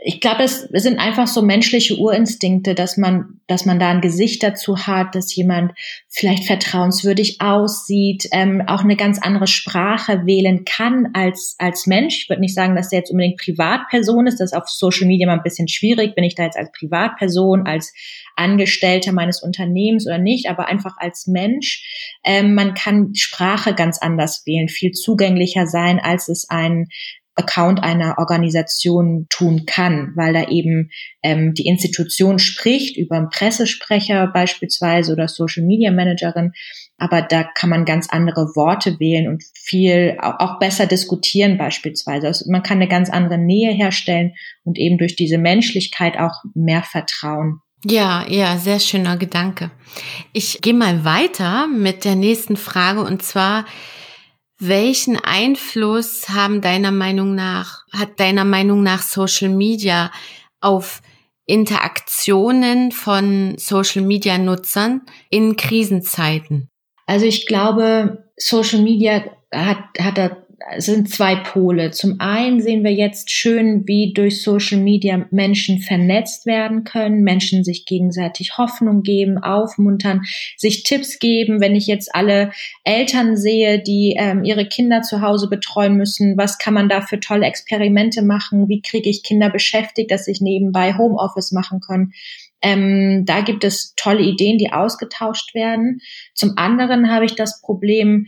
Ich 0.05 0.19
glaube, 0.19 0.43
es 0.43 0.67
sind 0.71 0.99
einfach 0.99 1.27
so 1.27 1.41
menschliche 1.41 1.95
Urinstinkte, 1.95 2.75
dass 2.75 2.97
man, 2.97 3.39
dass 3.47 3.65
man 3.65 3.79
da 3.79 3.89
ein 3.89 4.01
Gesicht 4.01 4.43
dazu 4.43 4.77
hat, 4.85 5.15
dass 5.15 5.33
jemand 5.33 5.71
vielleicht 6.09 6.43
vertrauenswürdig 6.45 7.39
aussieht, 7.39 8.27
ähm, 8.33 8.61
auch 8.67 8.81
eine 8.81 8.97
ganz 8.97 9.19
andere 9.21 9.47
Sprache 9.47 10.25
wählen 10.25 10.65
kann 10.65 11.09
als 11.13 11.55
als 11.57 11.87
Mensch. 11.87 12.23
Ich 12.23 12.29
würde 12.29 12.41
nicht 12.41 12.53
sagen, 12.53 12.75
dass 12.75 12.89
der 12.89 12.99
jetzt 12.99 13.11
unbedingt 13.11 13.39
Privatperson 13.39 14.27
ist. 14.27 14.39
Das 14.39 14.51
ist 14.51 14.57
auf 14.57 14.67
Social 14.67 15.07
Media 15.07 15.25
mal 15.25 15.37
ein 15.37 15.43
bisschen 15.43 15.69
schwierig. 15.69 16.15
Bin 16.15 16.25
ich 16.25 16.35
da 16.35 16.43
jetzt 16.43 16.57
als 16.57 16.71
Privatperson, 16.77 17.65
als 17.65 17.93
Angestellter 18.35 19.13
meines 19.13 19.41
Unternehmens 19.41 20.05
oder 20.05 20.17
nicht, 20.17 20.49
aber 20.49 20.67
einfach 20.67 20.97
als 20.97 21.27
Mensch. 21.27 22.17
Ähm, 22.25 22.55
man 22.55 22.73
kann 22.73 23.15
Sprache 23.15 23.73
ganz 23.73 23.99
anders 23.99 24.43
wählen, 24.45 24.67
viel 24.67 24.91
zugänglicher 24.91 25.65
sein, 25.65 25.99
als 25.99 26.27
es 26.27 26.49
ein 26.49 26.87
Account 27.35 27.83
einer 27.83 28.19
Organisation 28.19 29.25
tun 29.29 29.65
kann, 29.65 30.13
weil 30.15 30.33
da 30.33 30.47
eben 30.49 30.91
ähm, 31.23 31.53
die 31.53 31.65
Institution 31.65 32.37
spricht 32.37 32.95
über 32.97 33.15
einen 33.15 33.29
Pressesprecher 33.29 34.27
beispielsweise 34.27 35.13
oder 35.13 35.27
Social 35.27 35.63
Media 35.63 35.91
Managerin, 35.91 36.53
aber 36.97 37.21
da 37.21 37.43
kann 37.43 37.69
man 37.69 37.85
ganz 37.85 38.09
andere 38.09 38.55
Worte 38.55 38.99
wählen 38.99 39.27
und 39.27 39.43
viel 39.55 40.17
auch 40.21 40.59
besser 40.59 40.85
diskutieren 40.85 41.57
beispielsweise. 41.57 42.27
Also 42.27 42.49
man 42.51 42.63
kann 42.63 42.77
eine 42.77 42.87
ganz 42.87 43.09
andere 43.09 43.39
Nähe 43.39 43.73
herstellen 43.73 44.33
und 44.63 44.77
eben 44.77 44.97
durch 44.97 45.15
diese 45.15 45.37
Menschlichkeit 45.37 46.17
auch 46.17 46.43
mehr 46.53 46.83
Vertrauen. 46.83 47.61
Ja, 47.85 48.25
ja, 48.29 48.57
sehr 48.57 48.79
schöner 48.79 49.17
Gedanke. 49.17 49.71
Ich 50.31 50.61
gehe 50.61 50.73
mal 50.73 51.03
weiter 51.03 51.67
mit 51.67 52.05
der 52.05 52.15
nächsten 52.15 52.55
Frage 52.55 53.01
und 53.01 53.23
zwar, 53.23 53.65
welchen 54.67 55.17
Einfluss 55.17 56.29
haben 56.29 56.61
deiner 56.61 56.91
Meinung 56.91 57.35
nach, 57.35 57.85
hat 57.91 58.19
deiner 58.19 58.45
Meinung 58.45 58.83
nach 58.83 59.01
Social 59.01 59.49
Media 59.49 60.11
auf 60.61 61.01
Interaktionen 61.45 62.91
von 62.91 63.57
Social 63.57 64.03
Media 64.03 64.37
Nutzern 64.37 65.01
in 65.29 65.55
Krisenzeiten? 65.55 66.69
Also 67.05 67.25
ich 67.25 67.47
glaube, 67.47 68.29
Social 68.37 68.81
Media 68.81 69.23
hat, 69.53 69.83
hat 69.99 70.17
da 70.17 70.42
sind 70.77 71.09
zwei 71.09 71.35
Pole. 71.35 71.91
Zum 71.91 72.19
einen 72.19 72.61
sehen 72.61 72.83
wir 72.83 72.93
jetzt 72.93 73.29
schön, 73.31 73.83
wie 73.85 74.13
durch 74.13 74.41
Social 74.41 74.79
Media 74.79 75.25
Menschen 75.29 75.79
vernetzt 75.79 76.45
werden 76.45 76.83
können, 76.83 77.23
Menschen 77.23 77.63
sich 77.63 77.85
gegenseitig 77.85 78.57
Hoffnung 78.57 79.03
geben, 79.03 79.37
aufmuntern, 79.37 80.21
sich 80.57 80.83
Tipps 80.83 81.19
geben. 81.19 81.59
Wenn 81.59 81.75
ich 81.75 81.87
jetzt 81.87 82.15
alle 82.15 82.51
Eltern 82.83 83.35
sehe, 83.35 83.79
die 83.79 84.15
ähm, 84.17 84.43
ihre 84.43 84.65
Kinder 84.65 85.01
zu 85.01 85.21
Hause 85.21 85.49
betreuen 85.49 85.95
müssen, 85.95 86.37
was 86.37 86.57
kann 86.57 86.73
man 86.73 86.87
da 86.89 87.01
für 87.01 87.19
tolle 87.19 87.45
Experimente 87.45 88.21
machen? 88.21 88.69
Wie 88.69 88.81
kriege 88.81 89.09
ich 89.09 89.23
Kinder 89.23 89.49
beschäftigt, 89.49 90.11
dass 90.11 90.27
ich 90.27 90.39
nebenbei 90.39 90.97
Homeoffice 90.97 91.51
machen 91.51 91.81
kann? 91.81 92.13
Ähm, 92.61 93.25
da 93.25 93.41
gibt 93.41 93.65
es 93.65 93.93
tolle 93.95 94.21
Ideen, 94.21 94.57
die 94.57 94.71
ausgetauscht 94.71 95.53
werden. 95.53 95.99
Zum 96.33 96.53
anderen 96.57 97.11
habe 97.11 97.25
ich 97.25 97.35
das 97.35 97.61
Problem, 97.61 98.27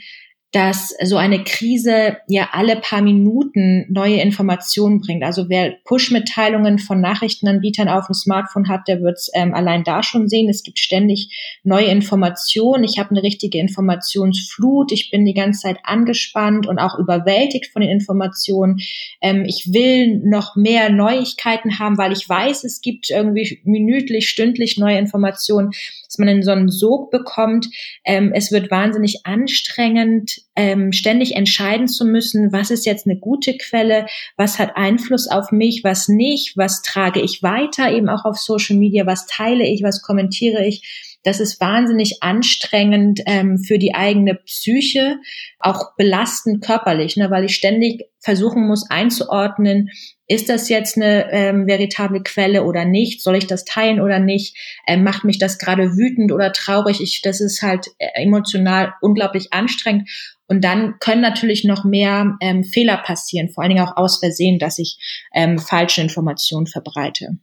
dass 0.56 0.96
so 1.04 1.18
eine 1.18 1.44
Krise 1.44 2.16
ja 2.30 2.48
alle 2.54 2.78
paar 2.78 3.02
Minuten 3.02 3.86
neue 3.90 4.22
Informationen 4.22 5.02
bringt. 5.02 5.22
Also 5.22 5.50
wer 5.50 5.74
Push-Mitteilungen 5.84 6.80
von 6.80 7.02
Nachrichtenanbietern 7.02 7.90
auf 7.90 8.06
dem 8.06 8.14
Smartphone 8.14 8.70
hat, 8.70 8.88
der 8.88 9.02
wird 9.02 9.18
es 9.18 9.30
ähm, 9.34 9.54
allein 9.54 9.84
da 9.84 10.02
schon 10.02 10.30
sehen. 10.30 10.48
Es 10.48 10.64
gibt 10.64 10.80
ständig 10.80 11.60
neue 11.66 11.88
Informationen. 11.88 12.86
Ich 12.86 12.98
habe 13.00 13.10
eine 13.10 13.22
richtige 13.22 13.60
Informationsflut. 13.60 14.94
Ich 14.94 15.12
bin 15.12 15.26
die 15.26 15.34
ganze 15.34 15.64
Zeit 15.64 15.78
angespannt 15.84 16.68
und 16.68 16.80
auch 16.80 16.98
überwältigt 16.98 17.74
von 17.74 17.82
den 17.82 17.92
Informationen. 17.92 18.80
Ähm, 19.20 19.44
ich 19.46 19.74
will 19.74 20.22
noch 20.24 20.56
mehr 20.56 20.90
Neuigkeiten 20.90 21.80
haben, 21.80 21.98
weil 21.98 22.14
ich 22.14 22.30
weiß, 22.30 22.64
es 22.64 22.80
gibt 22.80 23.10
irgendwie 23.10 23.60
minütlich, 23.66 24.30
stündlich 24.30 24.78
neue 24.78 25.00
Informationen 25.00 25.72
dass 26.16 26.20
man 26.20 26.28
in 26.30 26.44
so 26.44 26.52
einen 26.52 26.70
Sog 26.70 27.12
bekommt. 27.12 27.68
Ähm, 28.06 28.32
es 28.34 28.52
wird 28.52 28.72
wahnsinnig 28.72 29.26
anstrengend, 29.26 30.42
ähm, 30.56 30.94
ständig 30.94 31.36
entscheiden 31.36 31.88
zu 31.88 32.06
müssen, 32.06 32.54
was 32.54 32.72
ist 32.72 32.86
jetzt 32.86 33.06
eine 33.06 33.20
gute 33.20 33.58
Quelle, 33.58 34.06
was 34.38 34.58
hat 34.58 34.78
Einfluss 34.78 35.30
auf 35.30 35.52
mich, 35.52 35.84
was 35.84 36.08
nicht, 36.08 36.56
was 36.56 36.82
trage 36.82 37.22
ich 37.22 37.44
weiter 37.44 37.92
eben 37.92 38.08
auch 38.08 38.24
auf 38.24 38.38
Social 38.38 38.78
Media, 38.78 39.06
was 39.06 39.26
teile 39.28 39.66
ich, 39.66 39.84
was 39.84 40.02
kommentiere 40.02 40.66
ich. 40.66 41.15
Das 41.26 41.40
ist 41.40 41.60
wahnsinnig 41.60 42.22
anstrengend 42.22 43.20
ähm, 43.26 43.58
für 43.58 43.80
die 43.80 43.96
eigene 43.96 44.36
Psyche, 44.36 45.18
auch 45.60 45.96
belastend 45.98 46.64
körperlich, 46.64 47.18
ne, 47.18 47.32
weil 47.32 47.46
ich 47.46 47.56
ständig 47.56 48.04
versuchen 48.20 48.68
muss 48.68 48.90
einzuordnen, 48.90 49.90
ist 50.28 50.50
das 50.50 50.70
jetzt 50.70 50.98
eine 50.98 51.32
ähm, 51.32 51.68
veritable 51.68 52.22
Quelle 52.24 52.64
oder 52.64 52.86
nicht? 52.86 53.22
Soll 53.22 53.36
ich 53.36 53.48
das 53.48 53.66
teilen 53.66 54.00
oder 54.00 54.20
nicht? 54.20 54.56
Ähm, 54.88 55.04
macht 55.04 55.24
mich 55.24 55.38
das 55.38 55.58
gerade 55.58 55.98
wütend 55.98 56.32
oder 56.32 56.52
traurig? 56.52 57.02
Ich, 57.02 57.22
das 57.22 57.42
ist 57.42 57.62
halt 57.62 57.88
äh, 57.98 58.08
emotional 58.22 58.94
unglaublich 59.02 59.52
anstrengend. 59.52 60.10
Und 60.48 60.64
dann 60.64 60.96
können 61.00 61.22
natürlich 61.22 61.64
noch 61.64 61.86
mehr 61.86 62.38
ähm, 62.40 62.64
Fehler 62.64 62.98
passieren, 62.98 63.50
vor 63.50 63.64
allen 63.64 63.72
Dingen 63.72 63.86
auch 63.86 63.98
aus 63.98 64.20
Versehen, 64.20 64.60
dass 64.60 64.78
ich 64.78 64.98
ähm, 65.34 65.58
falsche 65.58 66.02
Informationen 66.02 66.68
verbreite. 66.68 67.38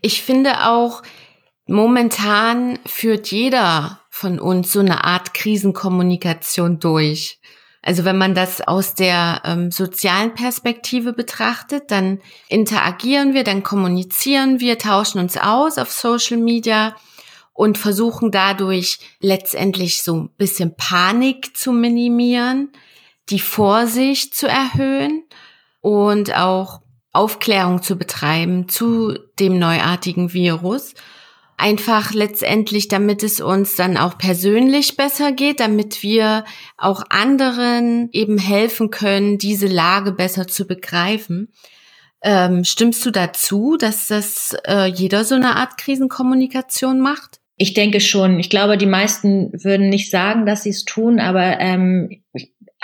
Ich 0.00 0.22
finde 0.22 0.66
auch, 0.68 1.02
momentan 1.66 2.78
führt 2.86 3.30
jeder 3.30 4.00
von 4.10 4.38
uns 4.38 4.72
so 4.72 4.80
eine 4.80 5.04
Art 5.04 5.34
Krisenkommunikation 5.34 6.78
durch. 6.78 7.38
Also 7.82 8.04
wenn 8.04 8.18
man 8.18 8.34
das 8.34 8.60
aus 8.60 8.94
der 8.94 9.42
ähm, 9.44 9.70
sozialen 9.70 10.34
Perspektive 10.34 11.12
betrachtet, 11.12 11.90
dann 11.90 12.20
interagieren 12.48 13.32
wir, 13.32 13.44
dann 13.44 13.62
kommunizieren 13.62 14.58
wir, 14.58 14.78
tauschen 14.78 15.20
uns 15.20 15.36
aus 15.36 15.78
auf 15.78 15.92
Social 15.92 16.38
Media 16.38 16.96
und 17.52 17.78
versuchen 17.78 18.30
dadurch 18.30 18.98
letztendlich 19.20 20.02
so 20.02 20.16
ein 20.16 20.30
bisschen 20.36 20.74
Panik 20.76 21.56
zu 21.56 21.72
minimieren, 21.72 22.70
die 23.28 23.40
Vorsicht 23.40 24.34
zu 24.34 24.48
erhöhen 24.48 25.22
und 25.80 26.36
auch 26.36 26.80
Aufklärung 27.12 27.82
zu 27.82 27.96
betreiben 27.96 28.68
zu 28.68 29.16
dem 29.38 29.58
neuartigen 29.58 30.32
Virus 30.32 30.94
einfach 31.56 32.12
letztendlich, 32.12 32.88
damit 32.88 33.22
es 33.22 33.40
uns 33.40 33.76
dann 33.76 33.96
auch 33.96 34.18
persönlich 34.18 34.96
besser 34.96 35.32
geht, 35.32 35.60
damit 35.60 36.02
wir 36.02 36.44
auch 36.76 37.04
anderen 37.08 38.08
eben 38.12 38.38
helfen 38.38 38.90
können, 38.90 39.38
diese 39.38 39.66
Lage 39.66 40.12
besser 40.12 40.46
zu 40.46 40.66
begreifen. 40.66 41.48
Ähm, 42.22 42.64
stimmst 42.64 43.04
du 43.06 43.10
dazu, 43.10 43.76
dass 43.76 44.08
das 44.08 44.56
äh, 44.66 44.86
jeder 44.86 45.24
so 45.24 45.34
eine 45.34 45.56
Art 45.56 45.78
Krisenkommunikation 45.78 47.00
macht? 47.00 47.40
Ich 47.56 47.72
denke 47.72 48.00
schon. 48.00 48.38
Ich 48.38 48.50
glaube, 48.50 48.76
die 48.76 48.86
meisten 48.86 49.50
würden 49.52 49.88
nicht 49.88 50.10
sagen, 50.10 50.44
dass 50.44 50.64
sie 50.64 50.70
es 50.70 50.84
tun, 50.84 51.20
aber 51.20 51.58
ähm, 51.58 52.22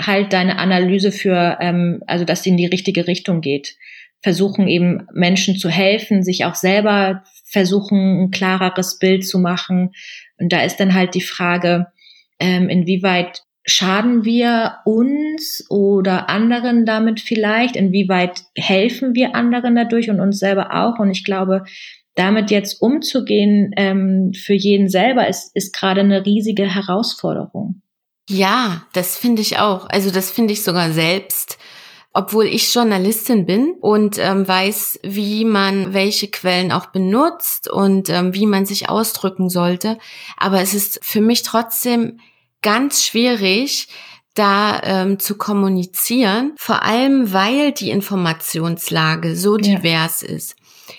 halt 0.00 0.32
deine 0.32 0.58
Analyse 0.58 1.12
für, 1.12 1.58
ähm, 1.60 2.02
also 2.06 2.24
dass 2.24 2.42
sie 2.42 2.50
in 2.50 2.56
die 2.56 2.66
richtige 2.66 3.06
Richtung 3.06 3.40
geht. 3.40 3.76
Versuchen 4.22 4.68
eben 4.68 5.06
Menschen 5.12 5.56
zu 5.56 5.68
helfen, 5.68 6.22
sich 6.22 6.44
auch 6.44 6.54
selber 6.54 7.24
versuchen, 7.52 8.25
ein 8.25 8.30
klareres 8.30 8.99
Bild 8.99 9.26
zu 9.26 9.38
machen. 9.38 9.92
Und 10.38 10.52
da 10.52 10.62
ist 10.62 10.78
dann 10.78 10.94
halt 10.94 11.14
die 11.14 11.21
Frage, 11.21 11.87
ähm, 12.40 12.68
inwieweit 12.68 13.42
schaden 13.64 14.25
wir 14.25 14.78
uns 14.85 15.64
oder 15.71 16.28
anderen 16.28 16.85
damit 16.85 17.21
vielleicht? 17.21 17.76
Inwieweit 17.76 18.42
helfen 18.56 19.14
wir 19.14 19.35
anderen 19.35 19.76
dadurch 19.76 20.11
und 20.11 20.21
uns 20.21 20.38
selber 20.38 20.75
auch? 20.75 20.99
Und 20.99 21.11
ich 21.11 21.25
glaube, 21.25 21.64
damit 22.14 22.50
jetzt 22.50 22.82
umzugehen 22.82 23.73
ähm, 23.76 24.32
für 24.35 24.54
jeden 24.54 24.88
selber 24.88 25.28
ist, 25.28 25.54
ist 25.54 25.75
gerade 25.75 26.00
eine 26.00 26.26
riesige 26.26 26.75
Herausforderung. 26.75 27.82
Ja, 28.28 28.87
das 28.92 29.16
finde 29.16 29.42
ich 29.42 29.59
auch. 29.59 29.88
Also 29.88 30.11
das 30.11 30.30
finde 30.30 30.52
ich 30.52 30.62
sogar 30.62 30.92
selbst 30.92 31.59
obwohl 32.12 32.45
ich 32.45 32.73
Journalistin 32.73 33.47
bin 33.47 33.75
und 33.81 34.19
ähm, 34.19 34.47
weiß, 34.47 35.00
wie 35.02 35.45
man 35.45 35.95
welche 35.95 36.28
Quellen 36.28 36.71
auch 36.71 36.87
benutzt 36.87 37.71
und 37.71 38.11
ähm, 38.11 38.35
wie 38.35 38.47
man 38.47 38.66
sich 38.66 38.88
ausdrücken 38.88 39.49
sollte. 39.49 39.99
Aber 40.37 40.61
es 40.61 40.75
ist 40.75 41.00
für 41.02 41.21
mich 41.21 41.42
trotzdem 41.42 42.21
ganz 42.61 43.04
schwierig, 43.04 43.88
da 44.35 44.81
ähm, 44.83 45.19
zu 45.19 45.37
kommunizieren, 45.37 46.52
vor 46.57 46.83
allem 46.83 47.33
weil 47.33 47.73
die 47.73 47.90
Informationslage 47.90 49.37
so 49.37 49.57
divers 49.57 50.23
ja. 50.23 50.28
ist. 50.28 50.57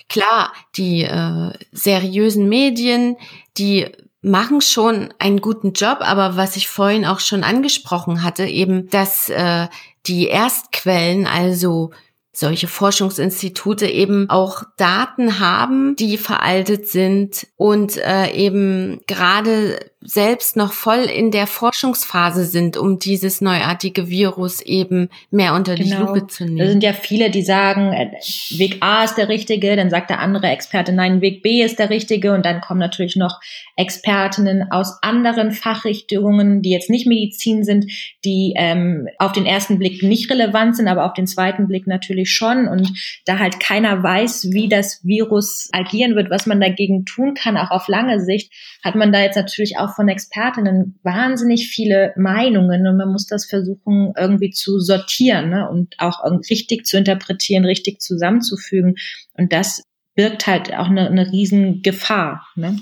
Klar, 0.08 0.53
die 0.75 1.03
äh, 1.03 1.51
seriösen 1.72 2.48
Medien, 2.48 3.17
die 3.58 3.88
machen 4.22 4.62
schon 4.62 5.13
einen 5.20 5.41
guten 5.41 5.74
Job, 5.74 5.98
aber 6.01 6.38
was 6.38 6.55
ich 6.55 6.67
vorhin 6.67 7.05
auch 7.05 7.20
schon 7.20 7.43
angesprochen 7.43 8.24
hatte, 8.24 8.46
eben, 8.46 8.88
dass 8.89 9.29
äh, 9.29 9.67
die 10.05 10.27
Erstquellen, 10.27 11.25
also 11.25 11.91
solche 12.33 12.67
Forschungsinstitute 12.67 13.88
eben 13.88 14.29
auch 14.29 14.63
Daten 14.77 15.39
haben, 15.39 15.95
die 15.95 16.17
veraltet 16.17 16.88
sind 16.88 17.48
und 17.57 17.98
äh, 17.98 18.31
eben 18.31 19.01
gerade 19.05 19.91
selbst 20.05 20.55
noch 20.55 20.74
voll 20.74 21.03
in 21.03 21.31
der 21.31 21.48
Forschungsphase 21.48 22.45
sind, 22.45 22.77
um 22.77 23.00
dieses 23.00 23.41
neuartige 23.41 24.10
Virus 24.10 24.62
eben 24.62 25.10
mehr 25.31 25.53
unter 25.53 25.75
genau. 25.75 25.95
die 25.95 26.01
Lupe 26.01 26.27
zu 26.27 26.45
nehmen. 26.45 26.57
Da 26.57 26.67
sind 26.67 26.83
ja 26.83 26.93
viele, 26.93 27.29
die 27.29 27.41
sagen, 27.41 27.93
äh, 27.93 28.12
Weg 28.57 28.77
A 28.81 29.03
ist 29.03 29.15
der 29.15 29.29
richtige, 29.29 29.75
dann 29.75 29.89
sagt 29.89 30.10
der 30.10 30.19
andere 30.19 30.48
Experte, 30.48 30.91
nein, 30.91 31.22
Weg 31.22 31.41
B 31.41 31.63
ist 31.63 31.79
der 31.79 31.89
richtige 31.89 32.33
und 32.33 32.45
dann 32.45 32.62
kommen 32.62 32.79
natürlich 32.79 33.15
noch 33.15 33.39
Expertinnen 33.75 34.72
aus 34.72 35.00
anderen 35.01 35.51
Fachrichtungen, 35.51 36.62
die 36.62 36.72
jetzt 36.72 36.89
nicht 36.89 37.07
Medizin 37.07 37.63
sind, 37.63 37.86
die 38.25 38.53
ähm, 38.55 39.07
auf 39.17 39.31
den 39.31 39.45
ersten 39.45 39.79
Blick 39.79 40.03
nicht 40.03 40.29
relevant 40.29 40.75
sind, 40.75 40.88
aber 40.88 41.05
auf 41.05 41.13
den 41.13 41.27
zweiten 41.27 41.67
Blick 41.67 41.88
natürlich 41.88 42.31
schon 42.31 42.67
und 42.67 42.91
da 43.25 43.39
halt 43.39 43.60
keiner 43.60 44.03
weiß, 44.03 44.50
wie 44.51 44.67
das 44.67 45.01
Virus 45.03 45.69
agieren 45.72 46.15
wird, 46.15 46.29
was 46.29 46.45
man 46.45 46.60
dagegen 46.60 47.05
tun 47.05 47.33
kann, 47.33 47.57
auch 47.57 47.72
auf 47.72 47.88
lange 47.88 48.19
Sicht, 48.19 48.51
hat 48.83 48.95
man 48.95 49.12
da 49.12 49.22
jetzt 49.22 49.36
natürlich 49.36 49.77
auch 49.77 49.92
von 49.95 50.07
Expertinnen 50.07 51.00
wahnsinnig 51.03 51.69
viele 51.69 52.13
Meinungen 52.17 52.88
und 52.88 52.97
man 52.97 53.12
muss 53.12 53.27
das 53.27 53.45
versuchen 53.45 54.13
irgendwie 54.17 54.51
zu 54.51 54.79
sortieren 54.79 55.50
ne? 55.50 55.69
und 55.69 55.95
auch 56.00 56.23
richtig 56.50 56.85
zu 56.85 56.97
interpretieren, 56.97 57.65
richtig 57.65 58.01
zusammenzufügen. 58.01 58.95
Und 59.33 59.53
das 59.53 59.83
birgt 60.15 60.47
halt 60.47 60.73
auch 60.73 60.88
eine, 60.88 61.07
eine 61.07 61.31
riesen 61.31 61.81
Gefahr. 61.81 62.47
Ne? 62.55 62.79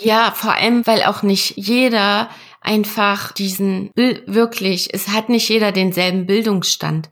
Ja, 0.00 0.32
vor 0.34 0.54
allem, 0.54 0.86
weil 0.86 1.02
auch 1.04 1.22
nicht 1.22 1.56
jeder 1.56 2.28
einfach 2.60 3.32
diesen 3.32 3.90
wirklich, 3.94 4.92
es 4.92 5.08
hat 5.08 5.28
nicht 5.28 5.48
jeder 5.48 5.72
denselben 5.72 6.26
Bildungsstand. 6.26 7.08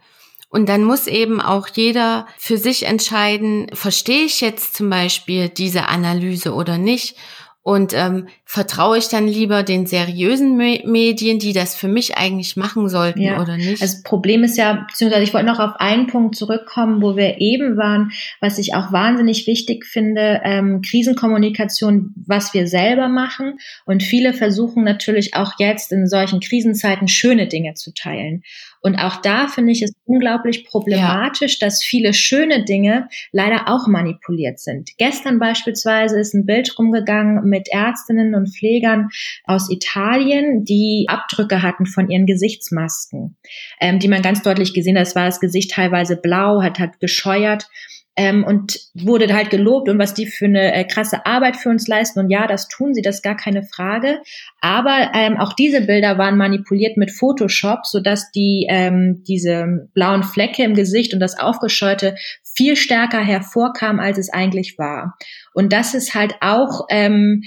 Und 0.49 0.69
dann 0.69 0.85
muss 0.85 1.09
eben 1.09 1.41
auch 1.41 1.67
jeder 1.67 2.29
für 2.39 2.59
sich 2.59 2.87
entscheiden, 2.87 3.67
verstehe 3.73 4.25
ich 4.25 4.41
jetzt 4.41 4.75
zum 4.77 4.89
Beispiel 4.89 5.49
diese 5.49 5.89
Analyse 5.89 6.55
oder 6.55 6.79
nicht? 6.79 7.17
Und 7.67 7.95
ähm, 7.95 8.29
vertraue 8.45 8.99
ich 8.99 9.09
dann 9.09 9.27
lieber 9.27 9.63
den 9.63 9.87
seriösen 9.87 10.55
Me 10.55 10.81
Medien, 10.85 11.39
die 11.39 11.55
das 11.55 11.75
für 11.75 11.89
mich 11.89 12.15
eigentlich 12.15 12.57
machen 12.57 12.91
sollten 12.91 13.23
ja. 13.23 13.41
oder 13.41 13.57
nicht? 13.57 13.81
Also 13.81 13.95
das 13.95 14.03
Problem 14.03 14.45
ist 14.45 14.59
ja, 14.59 14.85
beziehungsweise 14.87 15.23
ich 15.23 15.33
wollte 15.33 15.47
noch 15.47 15.61
auf 15.61 15.77
einen 15.79 16.07
Punkt 16.07 16.37
zurückkommen, 16.37 17.01
wo 17.01 17.17
wir 17.17 17.41
eben 17.41 17.79
waren, 17.79 18.13
was 18.39 18.59
ich 18.59 18.75
auch 18.75 18.93
wahnsinnig 18.93 19.47
wichtig 19.47 19.87
finde, 19.87 20.43
ähm, 20.45 20.83
Krisenkommunikation, 20.83 22.13
was 22.27 22.53
wir 22.53 22.67
selber 22.67 23.09
machen. 23.09 23.59
Und 23.87 24.03
viele 24.03 24.35
versuchen 24.35 24.85
natürlich 24.85 25.35
auch 25.35 25.55
jetzt 25.59 25.91
in 25.91 26.07
solchen 26.07 26.41
Krisenzeiten 26.41 27.09
schöne 27.09 27.49
Dinge 27.49 27.73
zu 27.73 27.95
teilen. 27.95 28.43
Und 28.85 28.97
auch 28.97 29.17
da 29.23 29.49
finde 29.49 29.73
ich 29.73 29.81
es 29.81 29.95
unglaublich 30.05 30.67
problematisch, 30.67 31.59
ja. 31.59 31.67
dass 31.67 31.83
viele 31.83 32.13
schöne 32.13 32.65
Dinge 32.67 33.09
leider 33.33 33.67
auch 33.67 33.87
manipuliert 33.87 34.61
sind. 34.61 34.91
Gestern 34.99 35.39
beispielsweise 35.39 36.21
ist 36.21 36.35
ein 36.35 36.45
Bild 36.45 36.79
rumgegangen 36.79 37.49
mit 37.49 37.69
Ärztinnen 37.71 38.35
und 38.35 38.55
Pflegern 38.55 39.09
aus 39.45 39.71
Italien, 39.71 40.65
die 40.67 41.07
Abdrücke 41.09 41.63
hatten 41.63 41.87
von 41.87 42.11
ihren 42.11 42.27
Gesichtsmasken, 42.27 43.37
ähm, 43.81 44.01
die 44.01 44.09
man 44.09 44.21
ganz 44.21 44.43
deutlich 44.43 44.75
gesehen 44.75 44.99
hat. 44.99 45.07
Es 45.07 45.17
war 45.17 45.25
das 45.25 45.41
Gesicht 45.41 45.71
teilweise 45.71 46.17
blau, 46.17 46.63
hat, 46.63 46.79
hat 46.79 47.01
gescheuert 47.01 47.71
ähm, 48.17 48.45
und 48.45 48.79
wurde 48.95 49.33
halt 49.35 49.51
gelobt 49.51 49.89
und 49.89 49.99
was 49.99 50.15
die 50.15 50.27
für 50.27 50.45
eine 50.45 50.73
äh, 50.73 50.85
krasse 50.85 51.27
Arbeit 51.27 51.57
für 51.57 51.69
uns 51.69 51.89
leisten. 51.89 52.21
Und 52.21 52.31
ja, 52.31 52.47
das 52.47 52.69
tun 52.69 52.95
sie, 52.95 53.03
das 53.03 53.17
ist 53.17 53.23
gar 53.23 53.37
keine 53.37 53.65
Frage. 53.65 54.21
Aber 54.61 55.11
ähm, 55.15 55.37
auch 55.37 55.53
diese 55.53 55.81
Bilder 55.81 56.17
waren 56.17 56.37
manipuliert 56.37 56.97
mit 56.97 57.11
Photoshop, 57.11 57.87
sodass 57.87 58.31
die 58.31 58.67
ähm, 58.69 59.25
diese 59.27 59.89
blauen 59.95 60.23
Flecke 60.23 60.63
im 60.63 60.75
Gesicht 60.75 61.13
und 61.13 61.21
das 61.21 61.39
Aufgescheute 61.39 62.15
viel 62.57 62.77
stärker 62.77 63.21
hervorkam, 63.21 63.99
als 63.99 64.19
es 64.19 64.33
eigentlich 64.33 64.79
war. 64.79 65.17
Und 65.53 65.73
das 65.73 65.95
ist 65.95 66.15
halt 66.15 66.37
auch, 66.41 66.87
ähm, 66.91 67.43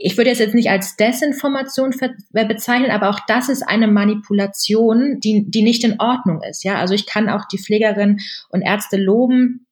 ich 0.00 0.16
würde 0.18 0.30
es 0.30 0.38
jetzt 0.38 0.54
nicht 0.54 0.70
als 0.70 0.96
Desinformation 0.96 1.94
bezeichnen, 2.32 2.90
aber 2.90 3.08
auch 3.08 3.20
das 3.26 3.48
ist 3.48 3.62
eine 3.62 3.88
Manipulation, 3.88 5.18
die, 5.20 5.50
die 5.50 5.62
nicht 5.62 5.82
in 5.84 5.98
Ordnung 5.98 6.42
ist. 6.42 6.62
Ja, 6.62 6.76
also 6.76 6.92
ich 6.92 7.06
kann 7.06 7.30
auch 7.30 7.46
die 7.50 7.58
Pflegerinnen 7.58 8.20
und 8.50 8.62
Ärzte 8.62 8.98
loben, 8.98 9.66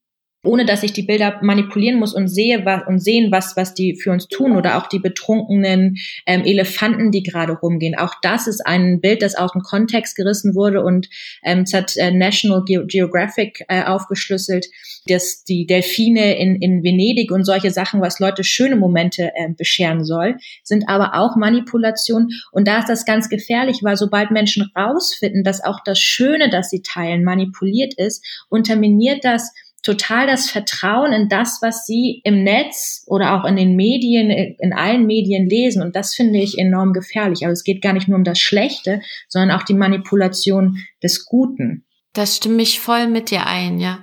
ohne 0.44 0.64
dass 0.64 0.84
ich 0.84 0.92
die 0.92 1.02
Bilder 1.02 1.38
manipulieren 1.42 1.98
muss 1.98 2.14
und 2.14 2.28
sehe 2.28 2.64
was, 2.64 2.86
und 2.86 3.00
sehen, 3.00 3.32
was, 3.32 3.56
was 3.56 3.74
die 3.74 3.96
für 3.96 4.12
uns 4.12 4.28
tun 4.28 4.56
oder 4.56 4.78
auch 4.78 4.86
die 4.86 5.00
betrunkenen 5.00 5.96
ähm, 6.26 6.44
Elefanten, 6.44 7.10
die 7.10 7.24
gerade 7.24 7.54
rumgehen. 7.54 7.98
Auch 7.98 8.14
das 8.22 8.46
ist 8.46 8.64
ein 8.64 9.00
Bild, 9.00 9.22
das 9.22 9.34
aus 9.34 9.52
dem 9.52 9.62
Kontext 9.62 10.16
gerissen 10.16 10.54
wurde 10.54 10.82
und 10.82 11.08
ähm, 11.42 11.60
es 11.62 11.74
hat 11.74 11.96
äh, 11.96 12.12
National 12.12 12.64
Ge 12.64 12.84
Geographic 12.86 13.64
äh, 13.68 13.82
aufgeschlüsselt, 13.82 14.66
dass 15.08 15.42
die 15.42 15.66
Delfine 15.66 16.38
in, 16.38 16.56
in 16.56 16.84
Venedig 16.84 17.32
und 17.32 17.44
solche 17.44 17.70
Sachen, 17.70 18.00
was 18.00 18.20
Leute 18.20 18.44
schöne 18.44 18.76
Momente 18.76 19.32
äh, 19.34 19.48
bescheren 19.56 20.04
soll, 20.04 20.36
sind 20.62 20.88
aber 20.88 21.14
auch 21.14 21.36
Manipulation. 21.36 22.30
Und 22.52 22.68
da 22.68 22.78
ist 22.78 22.88
das 22.88 23.04
ganz 23.04 23.28
gefährlich, 23.28 23.80
weil 23.82 23.96
sobald 23.96 24.30
Menschen 24.30 24.70
rausfinden, 24.76 25.42
dass 25.42 25.64
auch 25.64 25.80
das 25.84 25.98
Schöne, 25.98 26.50
das 26.50 26.70
sie 26.70 26.82
teilen, 26.82 27.24
manipuliert 27.24 27.94
ist, 27.94 28.24
unterminiert 28.48 29.24
das 29.24 29.52
total 29.82 30.26
das 30.26 30.50
Vertrauen 30.50 31.12
in 31.12 31.28
das, 31.28 31.58
was 31.62 31.86
sie 31.86 32.20
im 32.24 32.42
Netz 32.42 33.04
oder 33.06 33.34
auch 33.34 33.44
in 33.44 33.56
den 33.56 33.76
Medien, 33.76 34.30
in 34.30 34.72
allen 34.72 35.06
Medien 35.06 35.48
lesen. 35.48 35.82
Und 35.82 35.94
das 35.96 36.14
finde 36.14 36.38
ich 36.38 36.58
enorm 36.58 36.92
gefährlich. 36.92 37.44
Aber 37.44 37.52
es 37.52 37.64
geht 37.64 37.82
gar 37.82 37.92
nicht 37.92 38.08
nur 38.08 38.18
um 38.18 38.24
das 38.24 38.40
Schlechte, 38.40 39.00
sondern 39.28 39.56
auch 39.56 39.62
die 39.62 39.74
Manipulation 39.74 40.78
des 41.02 41.24
Guten. 41.24 41.84
Das 42.12 42.36
stimme 42.36 42.62
ich 42.62 42.80
voll 42.80 43.06
mit 43.06 43.30
dir 43.30 43.46
ein, 43.46 43.78
ja. 43.78 44.00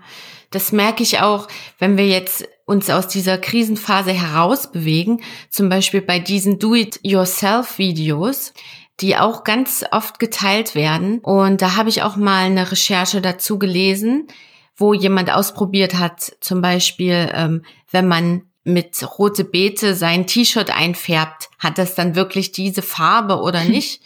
Das 0.51 0.71
merke 0.71 1.03
ich 1.03 1.19
auch, 1.19 1.47
wenn 1.79 1.97
wir 1.97 2.07
jetzt 2.07 2.47
uns 2.65 2.89
aus 2.89 3.07
dieser 3.07 3.37
Krisenphase 3.37 4.11
herausbewegen, 4.11 5.21
zum 5.49 5.69
Beispiel 5.69 6.01
bei 6.01 6.19
diesen 6.19 6.57
Do-it-yourself-Videos, 6.59 8.53
die 9.01 9.17
auch 9.17 9.43
ganz 9.43 9.83
oft 9.91 10.19
geteilt 10.19 10.73
werden. 10.73 11.19
Und 11.19 11.61
da 11.61 11.75
habe 11.75 11.89
ich 11.89 12.03
auch 12.03 12.15
mal 12.15 12.45
eine 12.45 12.71
Recherche 12.71 13.21
dazu 13.21 13.59
gelesen, 13.59 14.27
wo 14.75 14.93
jemand 14.93 15.31
ausprobiert 15.31 15.95
hat, 15.95 16.35
zum 16.39 16.61
Beispiel, 16.61 17.29
ähm, 17.33 17.63
wenn 17.91 18.07
man 18.07 18.43
mit 18.63 19.07
rote 19.19 19.45
Beete 19.45 19.95
sein 19.95 20.27
T-Shirt 20.27 20.75
einfärbt, 20.75 21.49
hat 21.59 21.77
das 21.77 21.95
dann 21.95 22.15
wirklich 22.15 22.51
diese 22.51 22.81
Farbe 22.81 23.39
oder 23.39 23.63
nicht? 23.63 24.01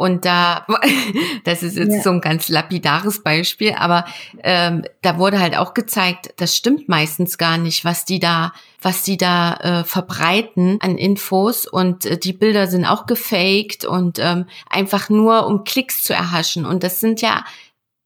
Und 0.00 0.24
da, 0.24 0.64
das 1.44 1.62
ist 1.62 1.76
jetzt 1.76 1.96
ja. 1.96 2.02
so 2.02 2.08
ein 2.08 2.22
ganz 2.22 2.48
lapidares 2.48 3.22
Beispiel, 3.22 3.74
aber 3.74 4.06
ähm, 4.42 4.82
da 5.02 5.18
wurde 5.18 5.40
halt 5.40 5.58
auch 5.58 5.74
gezeigt, 5.74 6.32
das 6.38 6.56
stimmt 6.56 6.88
meistens 6.88 7.36
gar 7.36 7.58
nicht, 7.58 7.84
was 7.84 8.06
die 8.06 8.18
da, 8.18 8.54
was 8.80 9.02
die 9.02 9.18
da 9.18 9.56
äh, 9.56 9.84
verbreiten 9.84 10.78
an 10.80 10.96
Infos 10.96 11.66
und 11.66 12.06
äh, 12.06 12.16
die 12.16 12.32
Bilder 12.32 12.66
sind 12.66 12.86
auch 12.86 13.04
gefaked 13.04 13.84
und 13.84 14.18
ähm, 14.20 14.46
einfach 14.70 15.10
nur 15.10 15.46
um 15.46 15.64
Klicks 15.64 16.02
zu 16.02 16.14
erhaschen. 16.14 16.64
Und 16.64 16.82
das 16.82 17.00
sind 17.00 17.20
ja 17.20 17.44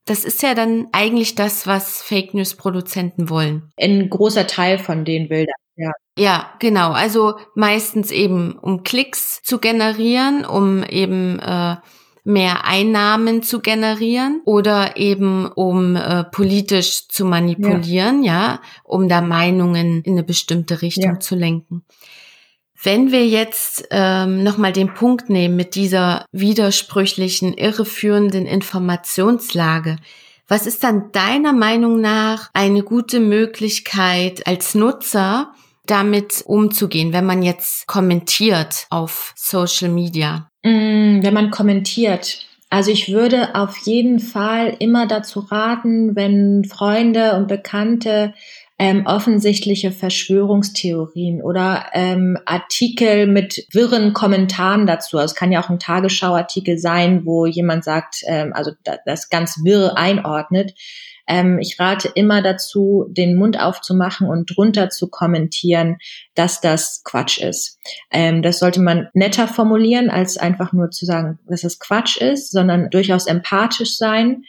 das 0.05 0.25
ist 0.25 0.43
ja 0.43 0.55
dann 0.55 0.89
eigentlich 0.93 1.35
das, 1.35 1.67
was 1.67 2.03
Fake 2.03 2.35
News 2.35 2.55
Produzenten 2.55 3.31
wollen. 3.31 3.73
Ein 3.79 4.11
großer 4.11 4.47
Teil 4.47 4.79
von 4.79 5.05
den 5.05 5.29
Bildern. 5.29 5.55
Ja. 5.77 5.91
ja, 6.17 6.51
genau. 6.61 6.93
Also 6.93 7.35
meistens 7.55 8.13
eben, 8.13 8.53
um 8.59 8.85
Klicks 8.85 9.43
zu 9.43 9.59
generieren, 9.59 10.45
um 10.45 10.85
eben 10.85 11.41
äh, 11.41 11.77
mehr 12.23 12.65
Einnahmen 12.65 13.43
zu 13.43 13.61
generieren 13.61 14.41
oder 14.45 14.97
eben 14.97 15.47
um 15.47 15.97
äh, 15.97 16.25
politisch 16.25 17.09
zu 17.09 17.25
manipulieren, 17.25 18.23
ja. 18.23 18.33
ja, 18.33 18.61
um 18.85 19.09
da 19.09 19.21
Meinungen 19.21 20.03
in 20.03 20.13
eine 20.13 20.23
bestimmte 20.23 20.81
Richtung 20.81 21.15
ja. 21.15 21.21
zu 21.21 21.35
lenken. 21.35 21.85
Wenn 22.85 23.13
wir 23.13 23.27
jetzt 23.27 23.89
ähm, 23.91 24.43
nochmal 24.43 24.73
den 24.73 24.93
Punkt 24.93 25.31
nehmen 25.31 25.57
mit 25.57 25.75
dieser 25.75 26.27
widersprüchlichen, 26.33 27.55
irreführenden 27.55 28.45
Informationslage, 28.45 29.97
was 30.49 30.67
ist 30.67 30.85
dann 30.85 31.11
deiner 31.13 31.55
Meinung 31.55 32.03
nach 32.03 32.51
eine 32.53 32.83
gute 32.83 33.21
Möglichkeit 33.21 34.47
als 34.47 34.75
Nutzer, 34.75 35.55
damit 35.87 36.43
umzugehen, 36.45 37.15
wenn 37.15 37.25
man 37.25 37.43
jetzt 37.43 37.87
kommentiert 37.87 38.87
auf 38.91 39.33
Social 39.35 39.89
Media? 39.89 40.51
Mm, 40.63 41.23
wenn 41.23 41.33
man 41.33 41.51
kommentiert. 41.51 42.47
Also 42.69 42.91
ich 42.91 43.11
würde 43.11 43.55
auf 43.55 43.79
jeden 43.79 44.19
Fall 44.19 44.77
immer 44.79 45.07
dazu 45.07 45.41
raten, 45.41 46.17
wenn 46.17 46.65
Freunde 46.65 47.37
und 47.37 47.49
Bekannte 47.49 48.35
ähm, 48.79 49.07
offensichtliche 49.07 49.93
Verschwörungstheorien 49.93 51.43
oder 51.43 51.87
ähm, 51.93 52.37
Artikel 52.45 53.27
mit 53.27 53.67
wirren 53.73 54.13
Kommentaren 54.13 54.87
dazu. 54.87 55.19
Also 55.19 55.33
es 55.33 55.39
kann 55.39 55.53
ja 55.53 55.63
auch 55.63 55.71
ein 55.71 55.79
Tagesschauartikel 55.79 56.79
sein, 56.79 57.25
wo 57.25 57.47
jemand 57.47 57.85
sagt, 57.85 58.23
ähm, 58.27 58.53
also 58.53 58.73
das 59.07 59.29
ganz 59.29 59.61
wirr 59.65 59.97
einordnet. 59.97 60.75
Ähm, 61.27 61.59
ich 61.61 61.79
rate 61.79 62.11
immer 62.15 62.43
dazu, 62.43 63.07
den 63.09 63.37
Mund 63.37 63.59
aufzumachen 63.59 64.29
und 64.29 64.55
drunter 64.55 64.91
zu 64.91 65.09
kommentieren, 65.09 65.97
dass 66.35 66.61
das 66.61 67.03
Quatsch 67.05 67.39
ist. 67.39 67.79
Ähm, 68.11 68.43
das 68.43 68.59
sollte 68.59 68.83
man 68.83 69.09
netter 69.15 69.49
formulieren, 69.49 70.11
als 70.11 70.37
einfach 70.37 70.73
nur 70.73 70.91
zu 70.91 71.07
sagen, 71.07 71.39
dass 71.49 71.65
es 71.65 71.79
Quatsch 71.79 72.17
ist, 72.17 72.51
sondern 72.51 72.91
durchaus 72.91 73.27
empathisch 73.27 73.97
sein 73.97 74.45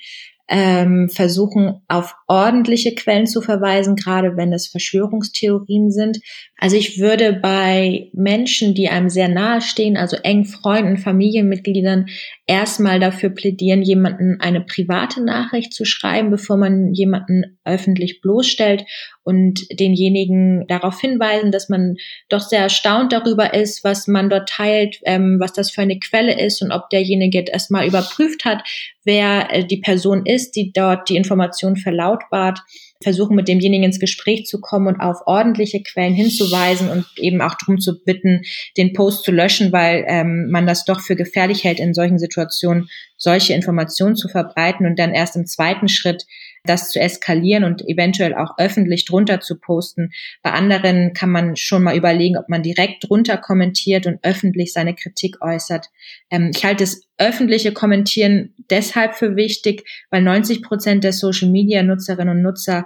ähm, 0.47 1.09
versuchen 1.09 1.81
auf 1.87 2.15
ordentliche 2.27 2.93
Quellen 2.93 3.25
zu 3.25 3.41
verweisen, 3.41 3.95
gerade 3.95 4.37
wenn 4.37 4.53
es 4.53 4.67
Verschwörungstheorien 4.67 5.89
sind, 5.89 6.19
Also 6.57 6.77
ich 6.77 6.99
würde 6.99 7.33
bei 7.33 8.09
Menschen, 8.13 8.75
die 8.75 8.89
einem 8.89 9.09
sehr 9.09 9.27
nahe 9.27 9.61
stehen, 9.61 9.97
also 9.97 10.17
eng 10.17 10.45
Freunden, 10.45 10.97
Familienmitgliedern, 10.97 12.05
erstmal 12.47 12.99
dafür 12.99 13.29
plädieren, 13.29 13.81
jemanden 13.81 14.39
eine 14.39 14.61
private 14.61 15.23
Nachricht 15.23 15.73
zu 15.73 15.83
schreiben, 15.83 16.29
bevor 16.29 16.57
man 16.57 16.93
jemanden 16.93 17.57
öffentlich 17.65 18.21
bloßstellt 18.21 18.85
und 19.23 19.65
denjenigen 19.79 20.67
darauf 20.67 21.01
hinweisen, 21.01 21.51
dass 21.51 21.69
man 21.69 21.95
doch 22.29 22.41
sehr 22.41 22.61
erstaunt 22.61 23.11
darüber 23.11 23.53
ist, 23.53 23.83
was 23.83 24.07
man 24.07 24.29
dort 24.29 24.47
teilt, 24.47 24.99
ähm, 25.05 25.39
was 25.39 25.53
das 25.53 25.71
für 25.71 25.81
eine 25.81 25.99
Quelle 25.99 26.39
ist 26.39 26.61
und 26.61 26.71
ob 26.71 26.89
derjenige 26.89 27.45
erstmal 27.51 27.87
überprüft 27.87 28.45
hat, 28.45 28.63
wer 29.05 29.47
äh, 29.51 29.65
die 29.65 29.77
Person 29.77 30.25
ist, 30.25 30.55
die 30.55 30.73
dort 30.73 31.09
die 31.09 31.15
Information 31.15 31.77
verlautbart 31.77 32.59
versuchen, 33.01 33.35
mit 33.35 33.47
demjenigen 33.47 33.83
ins 33.83 33.99
Gespräch 33.99 34.45
zu 34.45 34.59
kommen 34.59 34.87
und 34.87 34.99
auf 34.99 35.21
ordentliche 35.25 35.81
Quellen 35.83 36.13
hinzuweisen 36.13 36.89
und 36.89 37.05
eben 37.17 37.41
auch 37.41 37.55
darum 37.55 37.79
zu 37.79 38.03
bitten, 38.03 38.41
den 38.77 38.93
Post 38.93 39.23
zu 39.23 39.31
löschen, 39.31 39.71
weil 39.71 40.05
ähm, 40.07 40.49
man 40.49 40.65
das 40.65 40.85
doch 40.85 41.01
für 41.01 41.15
gefährlich 41.15 41.63
hält, 41.63 41.79
in 41.79 41.93
solchen 41.93 42.19
Situationen 42.19 42.89
solche 43.17 43.53
Informationen 43.53 44.15
zu 44.15 44.27
verbreiten 44.27 44.85
und 44.85 44.99
dann 44.99 45.13
erst 45.13 45.35
im 45.35 45.45
zweiten 45.45 45.87
Schritt 45.87 46.25
das 46.65 46.89
zu 46.89 46.99
eskalieren 46.99 47.63
und 47.63 47.87
eventuell 47.87 48.33
auch 48.33 48.57
öffentlich 48.57 49.05
drunter 49.05 49.39
zu 49.39 49.59
posten. 49.59 50.11
Bei 50.41 50.51
anderen 50.51 51.13
kann 51.13 51.29
man 51.29 51.55
schon 51.55 51.83
mal 51.83 51.97
überlegen, 51.97 52.37
ob 52.37 52.49
man 52.49 52.63
direkt 52.63 53.07
drunter 53.07 53.37
kommentiert 53.37 54.05
und 54.07 54.19
öffentlich 54.23 54.73
seine 54.73 54.95
Kritik 54.95 55.41
äußert. 55.41 55.87
Ähm, 56.29 56.51
ich 56.55 56.65
halte 56.65 56.83
das 56.83 57.01
öffentliche 57.17 57.71
Kommentieren 57.71 58.53
deshalb 58.69 59.15
für 59.15 59.35
wichtig, 59.35 59.87
weil 60.09 60.21
90 60.21 60.61
Prozent 60.61 61.03
der 61.03 61.13
Social 61.13 61.49
Media 61.49 61.81
Nutzerinnen 61.81 62.37
und 62.37 62.43
Nutzer 62.43 62.85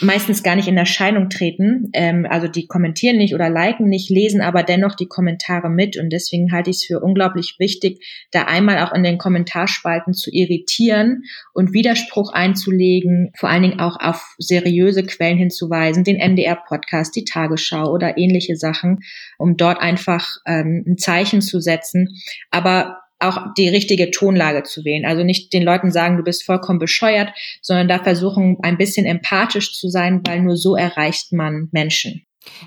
meistens 0.00 0.42
gar 0.42 0.56
nicht 0.56 0.68
in 0.68 0.76
Erscheinung 0.76 1.28
treten. 1.28 1.90
Ähm, 1.92 2.26
also 2.28 2.48
die 2.48 2.66
kommentieren 2.66 3.16
nicht 3.16 3.34
oder 3.34 3.50
liken 3.50 3.88
nicht, 3.88 4.10
lesen 4.10 4.40
aber 4.40 4.62
dennoch 4.62 4.94
die 4.94 5.08
Kommentare 5.08 5.70
mit. 5.70 5.96
Und 5.96 6.10
deswegen 6.10 6.52
halte 6.52 6.70
ich 6.70 6.76
es 6.76 6.84
für 6.84 7.00
unglaublich 7.00 7.56
wichtig, 7.58 8.04
da 8.30 8.44
einmal 8.44 8.78
auch 8.82 8.92
in 8.92 9.02
den 9.02 9.18
Kommentarspalten 9.18 10.14
zu 10.14 10.30
irritieren 10.32 11.22
und 11.52 11.72
Widerspruch 11.72 12.32
einzulegen, 12.32 13.32
vor 13.36 13.48
allen 13.48 13.62
Dingen 13.62 13.80
auch 13.80 13.98
auf 14.00 14.34
seriöse 14.38 15.04
Quellen 15.04 15.38
hinzuweisen, 15.38 16.04
den 16.04 16.16
MDR-Podcast, 16.16 17.14
die 17.16 17.24
Tagesschau 17.24 17.90
oder 17.90 18.18
ähnliche 18.18 18.56
Sachen, 18.56 19.00
um 19.38 19.56
dort 19.56 19.80
einfach 19.80 20.28
ähm, 20.46 20.84
ein 20.86 20.98
Zeichen 20.98 21.40
zu 21.40 21.60
setzen. 21.60 22.08
Aber 22.50 22.98
auch 23.18 23.38
die 23.56 23.68
richtige 23.68 24.10
Tonlage 24.10 24.62
zu 24.62 24.84
wählen. 24.84 25.04
Also 25.04 25.24
nicht 25.24 25.52
den 25.52 25.62
Leuten 25.62 25.90
sagen, 25.90 26.16
du 26.16 26.22
bist 26.22 26.44
vollkommen 26.44 26.78
bescheuert, 26.78 27.30
sondern 27.62 27.88
da 27.88 28.02
versuchen, 28.02 28.58
ein 28.62 28.78
bisschen 28.78 29.06
empathisch 29.06 29.74
zu 29.74 29.88
sein, 29.88 30.20
weil 30.26 30.40
nur 30.40 30.56
so 30.56 30.76
erreicht 30.76 31.32
man 31.32 31.68
Menschen. 31.72 32.22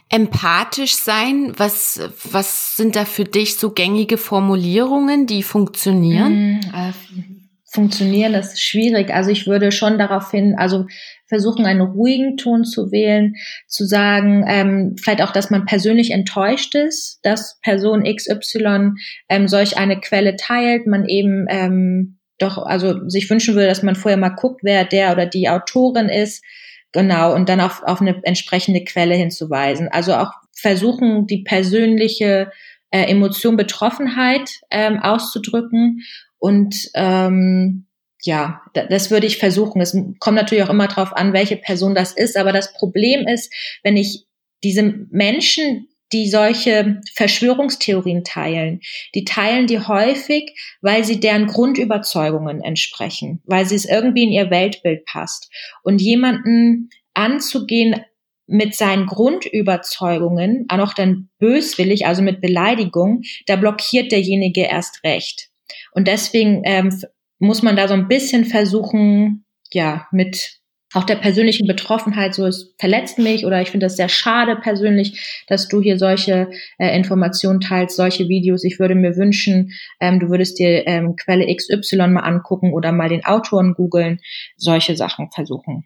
Empathisch 0.09 0.95
sein, 0.95 1.53
was, 1.57 2.01
was 2.29 2.75
sind 2.75 2.95
da 2.95 3.05
für 3.05 3.23
dich 3.23 3.55
so 3.55 3.71
gängige 3.71 4.17
Formulierungen, 4.17 5.25
die 5.25 5.41
funktionieren? 5.41 6.55
Mm, 6.55 6.59
äh, 6.73 7.40
funktionieren, 7.71 8.33
das 8.33 8.53
ist 8.53 8.61
schwierig. 8.61 9.13
Also 9.13 9.31
ich 9.31 9.47
würde 9.47 9.71
schon 9.71 9.97
darauf 9.97 10.31
hin, 10.31 10.55
also 10.57 10.85
versuchen, 11.27 11.65
einen 11.65 11.81
ruhigen 11.81 12.35
Ton 12.35 12.65
zu 12.65 12.91
wählen, 12.91 13.35
zu 13.67 13.85
sagen, 13.85 14.43
ähm, 14.47 14.95
vielleicht 15.01 15.21
auch, 15.21 15.31
dass 15.31 15.49
man 15.49 15.65
persönlich 15.65 16.11
enttäuscht 16.11 16.75
ist, 16.75 17.19
dass 17.23 17.59
Person 17.61 18.03
XY 18.03 18.91
ähm, 19.29 19.47
solch 19.47 19.77
eine 19.77 19.99
Quelle 20.01 20.35
teilt, 20.35 20.85
man 20.85 21.05
eben 21.05 21.45
ähm, 21.49 22.17
doch, 22.37 22.57
also 22.57 23.07
sich 23.07 23.29
wünschen 23.29 23.55
würde, 23.55 23.67
dass 23.67 23.83
man 23.83 23.95
vorher 23.95 24.17
mal 24.17 24.29
guckt, 24.29 24.61
wer 24.63 24.83
der 24.83 25.13
oder 25.13 25.25
die 25.25 25.47
Autorin 25.47 26.09
ist, 26.09 26.43
genau, 26.91 27.33
und 27.33 27.47
dann 27.47 27.61
auf, 27.61 27.83
auf 27.83 28.01
eine 28.01 28.19
entsprechende 28.23 28.83
Quelle 28.83 29.15
hinzuweisen. 29.15 29.87
Also 29.89 30.15
auch 30.15 30.31
versuchen, 30.53 31.27
die 31.27 31.43
persönliche 31.43 32.51
äh, 32.89 33.03
Emotion 33.03 33.55
Betroffenheit 33.55 34.49
ähm, 34.69 34.99
auszudrücken 34.99 36.01
und 36.41 36.89
ähm, 36.95 37.85
ja, 38.23 38.61
das 38.73 39.11
würde 39.11 39.27
ich 39.27 39.37
versuchen. 39.37 39.79
Es 39.79 39.95
kommt 40.19 40.35
natürlich 40.35 40.63
auch 40.63 40.69
immer 40.71 40.87
darauf 40.87 41.15
an, 41.15 41.33
welche 41.33 41.55
Person 41.55 41.93
das 41.93 42.13
ist. 42.13 42.35
Aber 42.35 42.51
das 42.51 42.73
Problem 42.73 43.27
ist, 43.27 43.53
wenn 43.83 43.95
ich 43.95 44.25
diese 44.63 44.83
Menschen, 45.11 45.87
die 46.11 46.27
solche 46.27 46.99
Verschwörungstheorien 47.13 48.23
teilen, 48.23 48.81
die 49.13 49.23
teilen 49.23 49.67
die 49.67 49.79
häufig, 49.79 50.55
weil 50.81 51.03
sie 51.03 51.19
deren 51.19 51.45
Grundüberzeugungen 51.45 52.61
entsprechen, 52.61 53.41
weil 53.45 53.65
sie 53.67 53.75
es 53.75 53.85
irgendwie 53.85 54.23
in 54.23 54.31
ihr 54.31 54.49
Weltbild 54.49 55.05
passt. 55.05 55.51
Und 55.83 56.01
jemanden 56.01 56.89
anzugehen 57.13 58.01
mit 58.47 58.75
seinen 58.75 59.05
Grundüberzeugungen, 59.05 60.65
auch 60.69 60.93
dann 60.93 61.29
böswillig, 61.37 62.07
also 62.07 62.23
mit 62.23 62.41
Beleidigung, 62.41 63.21
da 63.45 63.55
blockiert 63.55 64.11
derjenige 64.11 64.63
erst 64.63 65.03
recht. 65.03 65.50
Und 65.93 66.07
deswegen 66.07 66.61
ähm, 66.65 66.97
muss 67.39 67.63
man 67.63 67.75
da 67.75 67.87
so 67.87 67.93
ein 67.93 68.07
bisschen 68.07 68.45
versuchen, 68.45 69.45
ja, 69.71 70.07
mit 70.11 70.61
auch 70.93 71.05
der 71.05 71.15
persönlichen 71.15 71.67
Betroffenheit, 71.67 72.35
so 72.35 72.45
es 72.45 72.75
verletzt 72.77 73.17
mich 73.17 73.45
oder 73.45 73.61
ich 73.61 73.71
finde 73.71 73.85
das 73.85 73.95
sehr 73.95 74.09
schade 74.09 74.57
persönlich, 74.57 75.43
dass 75.47 75.69
du 75.69 75.81
hier 75.81 75.97
solche 75.97 76.49
äh, 76.77 76.95
Informationen 76.95 77.61
teilst, 77.61 77.95
solche 77.95 78.27
Videos. 78.27 78.65
Ich 78.65 78.77
würde 78.77 78.95
mir 78.95 79.15
wünschen, 79.15 79.71
ähm, 80.01 80.19
du 80.19 80.29
würdest 80.29 80.59
dir 80.59 80.85
ähm, 80.87 81.15
Quelle 81.15 81.47
XY 81.55 82.07
mal 82.07 82.21
angucken 82.21 82.73
oder 82.73 82.91
mal 82.91 83.07
den 83.07 83.23
Autoren 83.23 83.73
googeln, 83.73 84.19
solche 84.57 84.97
Sachen 84.97 85.31
versuchen. 85.31 85.85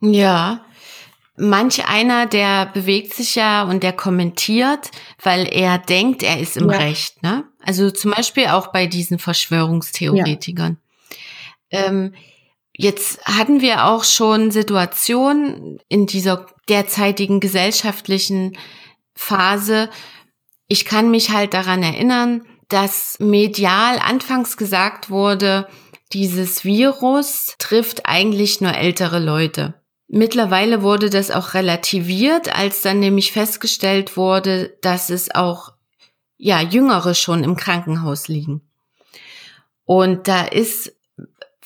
Ja, 0.00 0.64
Manch 1.40 1.86
einer, 1.88 2.26
der 2.26 2.66
bewegt 2.66 3.14
sich 3.14 3.36
ja 3.36 3.62
und 3.62 3.84
der 3.84 3.92
kommentiert, 3.92 4.90
weil 5.22 5.46
er 5.48 5.78
denkt, 5.78 6.24
er 6.24 6.40
ist 6.40 6.56
im 6.56 6.68
ja. 6.68 6.78
Recht. 6.78 7.22
Ne? 7.22 7.44
Also 7.68 7.90
zum 7.90 8.12
Beispiel 8.12 8.46
auch 8.46 8.68
bei 8.68 8.86
diesen 8.86 9.18
Verschwörungstheoretikern. 9.18 10.78
Ja. 11.70 11.84
Ähm, 11.84 12.14
jetzt 12.74 13.22
hatten 13.26 13.60
wir 13.60 13.84
auch 13.84 14.04
schon 14.04 14.50
Situationen 14.50 15.78
in 15.86 16.06
dieser 16.06 16.46
derzeitigen 16.70 17.40
gesellschaftlichen 17.40 18.56
Phase. 19.14 19.90
Ich 20.66 20.86
kann 20.86 21.10
mich 21.10 21.28
halt 21.28 21.52
daran 21.52 21.82
erinnern, 21.82 22.46
dass 22.68 23.18
medial 23.18 23.98
anfangs 23.98 24.56
gesagt 24.56 25.10
wurde, 25.10 25.68
dieses 26.14 26.64
Virus 26.64 27.54
trifft 27.58 28.06
eigentlich 28.06 28.62
nur 28.62 28.74
ältere 28.74 29.18
Leute. 29.18 29.74
Mittlerweile 30.06 30.80
wurde 30.80 31.10
das 31.10 31.30
auch 31.30 31.52
relativiert, 31.52 32.48
als 32.50 32.80
dann 32.80 32.98
nämlich 32.98 33.30
festgestellt 33.30 34.16
wurde, 34.16 34.78
dass 34.80 35.10
es 35.10 35.34
auch 35.34 35.74
ja 36.38 36.62
jüngere 36.62 37.14
schon 37.14 37.44
im 37.44 37.56
Krankenhaus 37.56 38.28
liegen. 38.28 38.62
Und 39.84 40.28
da 40.28 40.44
ist 40.44 40.92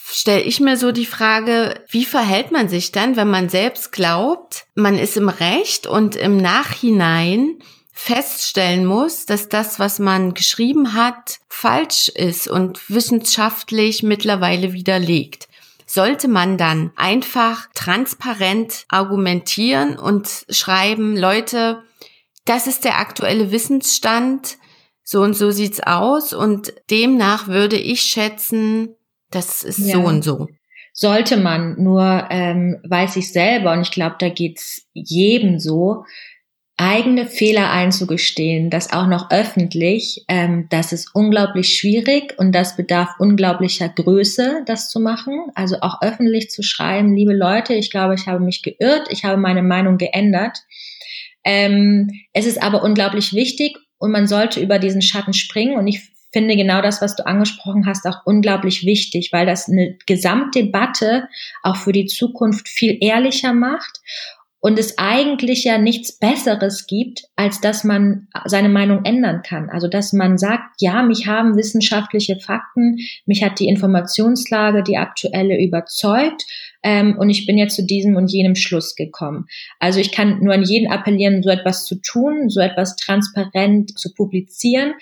stelle 0.04 0.42
ich 0.42 0.60
mir 0.60 0.76
so 0.76 0.92
die 0.92 1.06
Frage, 1.06 1.80
wie 1.88 2.04
verhält 2.04 2.50
man 2.50 2.68
sich 2.68 2.92
dann, 2.92 3.16
wenn 3.16 3.30
man 3.30 3.48
selbst 3.48 3.92
glaubt, 3.92 4.66
man 4.74 4.98
ist 4.98 5.16
im 5.16 5.28
Recht 5.28 5.86
und 5.86 6.16
im 6.16 6.36
Nachhinein 6.36 7.58
feststellen 7.92 8.84
muss, 8.84 9.26
dass 9.26 9.48
das, 9.48 9.78
was 9.78 9.98
man 9.98 10.34
geschrieben 10.34 10.94
hat, 10.94 11.38
falsch 11.48 12.08
ist 12.08 12.48
und 12.48 12.90
wissenschaftlich 12.90 14.02
mittlerweile 14.02 14.72
widerlegt 14.72 15.48
sollte 15.92 16.26
man 16.26 16.56
dann 16.56 16.90
einfach 16.96 17.68
transparent 17.74 18.86
argumentieren 18.88 19.98
und 19.98 20.46
schreiben, 20.48 21.18
Leute, 21.18 21.82
das 22.46 22.66
ist 22.66 22.84
der 22.84 22.98
aktuelle 22.98 23.52
Wissensstand, 23.52 24.56
so 25.02 25.22
und 25.22 25.34
so 25.34 25.50
sieht's 25.50 25.80
aus 25.80 26.32
und 26.32 26.72
demnach 26.90 27.48
würde 27.48 27.76
ich 27.76 28.02
schätzen, 28.02 28.94
das 29.30 29.62
ist 29.62 29.78
ja. 29.78 29.94
so 29.94 30.00
und 30.02 30.22
so. 30.22 30.48
Sollte 30.94 31.38
man, 31.38 31.82
nur 31.82 32.28
ähm, 32.30 32.78
weiß 32.86 33.16
ich 33.16 33.32
selber 33.32 33.72
und 33.72 33.80
ich 33.82 33.90
glaube, 33.90 34.16
da 34.18 34.28
geht's 34.28 34.86
jedem 34.92 35.58
so, 35.58 36.04
eigene 36.76 37.26
Fehler 37.26 37.70
einzugestehen, 37.70 38.68
das 38.68 38.92
auch 38.92 39.06
noch 39.06 39.30
öffentlich, 39.30 40.24
ähm, 40.28 40.66
das 40.70 40.92
ist 40.92 41.14
unglaublich 41.14 41.76
schwierig 41.76 42.34
und 42.38 42.52
das 42.52 42.76
bedarf 42.76 43.10
unglaublicher 43.18 43.88
Größe, 43.88 44.62
das 44.66 44.90
zu 44.90 44.98
machen. 44.98 45.46
Also 45.54 45.76
auch 45.80 46.02
öffentlich 46.02 46.50
zu 46.50 46.62
schreiben, 46.62 47.14
liebe 47.14 47.34
Leute, 47.34 47.74
ich 47.74 47.90
glaube, 47.90 48.14
ich 48.14 48.26
habe 48.26 48.40
mich 48.40 48.62
geirrt, 48.62 49.08
ich 49.10 49.24
habe 49.24 49.36
meine 49.36 49.62
Meinung 49.62 49.96
geändert. 49.96 50.58
Ähm, 51.44 52.10
es 52.32 52.46
ist 52.46 52.62
aber 52.62 52.82
unglaublich 52.82 53.32
wichtig 53.32 53.76
und 54.02 54.10
man 54.10 54.26
sollte 54.26 54.58
über 54.58 54.80
diesen 54.80 55.00
Schatten 55.00 55.32
springen. 55.32 55.78
Und 55.78 55.86
ich 55.86 56.10
finde 56.32 56.56
genau 56.56 56.82
das, 56.82 57.00
was 57.00 57.14
du 57.14 57.24
angesprochen 57.24 57.86
hast, 57.86 58.04
auch 58.04 58.22
unglaublich 58.24 58.84
wichtig, 58.84 59.30
weil 59.32 59.46
das 59.46 59.68
eine 59.68 59.96
Gesamtdebatte 60.06 61.28
auch 61.62 61.76
für 61.76 61.92
die 61.92 62.06
Zukunft 62.06 62.68
viel 62.68 62.98
ehrlicher 63.00 63.52
macht 63.52 64.00
und 64.64 64.78
es 64.78 64.96
eigentlich 64.96 65.64
ja 65.64 65.76
nichts 65.76 66.16
Besseres 66.16 66.86
gibt, 66.86 67.24
als 67.34 67.60
dass 67.60 67.82
man 67.82 68.28
seine 68.44 68.68
Meinung 68.68 69.04
ändern 69.04 69.42
kann. 69.42 69.68
Also 69.68 69.88
dass 69.88 70.12
man 70.12 70.38
sagt, 70.38 70.76
ja, 70.78 71.02
mich 71.02 71.26
haben 71.26 71.56
wissenschaftliche 71.56 72.38
Fakten, 72.38 72.98
mich 73.26 73.42
hat 73.42 73.58
die 73.58 73.66
Informationslage, 73.66 74.84
die 74.84 74.98
aktuelle 74.98 75.60
überzeugt 75.60 76.44
ähm, 76.84 77.18
und 77.18 77.28
ich 77.28 77.44
bin 77.44 77.58
jetzt 77.58 77.74
zu 77.74 77.84
diesem 77.84 78.14
und 78.14 78.30
jenem 78.30 78.54
Schluss 78.54 78.94
gekommen. 78.94 79.46
Also 79.80 79.98
ich 79.98 80.12
kann 80.12 80.38
nur 80.38 80.54
an 80.54 80.62
jeden 80.62 80.92
appellieren, 80.92 81.42
so 81.42 81.50
etwas 81.50 81.84
zu 81.84 81.96
tun, 81.96 82.48
so 82.48 82.60
etwas 82.60 82.94
transparent 82.94 83.98
zu 83.98 84.14
publizieren. 84.14 84.94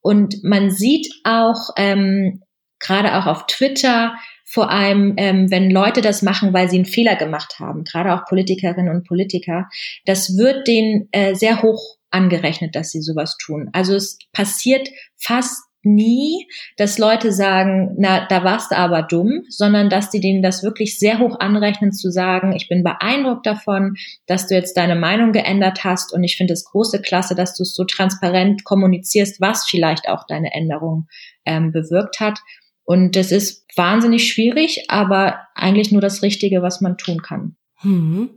Und 0.00 0.42
man 0.42 0.70
sieht 0.70 1.12
auch, 1.24 1.68
ähm, 1.76 2.40
gerade 2.80 3.14
auch 3.16 3.26
auf 3.26 3.46
Twitter, 3.46 4.14
vor 4.52 4.70
allem, 4.70 5.14
ähm, 5.16 5.50
wenn 5.50 5.70
Leute 5.70 6.02
das 6.02 6.20
machen, 6.20 6.52
weil 6.52 6.68
sie 6.68 6.76
einen 6.76 6.84
Fehler 6.84 7.16
gemacht 7.16 7.54
haben, 7.58 7.84
gerade 7.84 8.12
auch 8.12 8.26
Politikerinnen 8.26 8.94
und 8.94 9.06
Politiker, 9.06 9.66
das 10.04 10.36
wird 10.36 10.68
denen 10.68 11.08
äh, 11.12 11.34
sehr 11.34 11.62
hoch 11.62 11.96
angerechnet, 12.10 12.76
dass 12.76 12.90
sie 12.90 13.00
sowas 13.00 13.38
tun. 13.38 13.70
Also 13.72 13.94
es 13.94 14.18
passiert 14.34 14.90
fast 15.16 15.62
nie, 15.84 16.46
dass 16.76 16.98
Leute 16.98 17.32
sagen, 17.32 17.94
na, 17.96 18.26
da 18.26 18.44
warst 18.44 18.72
du 18.72 18.76
aber 18.76 19.02
dumm, 19.02 19.44
sondern 19.48 19.88
dass 19.88 20.10
die 20.10 20.20
denen 20.20 20.42
das 20.42 20.62
wirklich 20.62 20.98
sehr 20.98 21.18
hoch 21.18 21.40
anrechnen 21.40 21.92
zu 21.92 22.10
sagen, 22.10 22.52
ich 22.52 22.68
bin 22.68 22.84
beeindruckt 22.84 23.46
davon, 23.46 23.94
dass 24.26 24.48
du 24.48 24.54
jetzt 24.54 24.76
deine 24.76 24.96
Meinung 24.96 25.32
geändert 25.32 25.82
hast 25.82 26.12
und 26.12 26.24
ich 26.24 26.36
finde 26.36 26.52
es 26.52 26.66
große 26.66 27.00
Klasse, 27.00 27.34
dass 27.34 27.56
du 27.56 27.62
es 27.62 27.74
so 27.74 27.84
transparent 27.84 28.64
kommunizierst, 28.64 29.40
was 29.40 29.64
vielleicht 29.66 30.10
auch 30.10 30.26
deine 30.26 30.52
Änderung 30.52 31.08
ähm, 31.46 31.72
bewirkt 31.72 32.20
hat. 32.20 32.38
Und 32.84 33.16
das 33.16 33.32
ist 33.32 33.64
wahnsinnig 33.76 34.32
schwierig, 34.32 34.86
aber 34.88 35.46
eigentlich 35.54 35.92
nur 35.92 36.00
das 36.00 36.22
Richtige, 36.22 36.62
was 36.62 36.80
man 36.80 36.98
tun 36.98 37.22
kann. 37.22 37.56
Hm. 37.76 38.30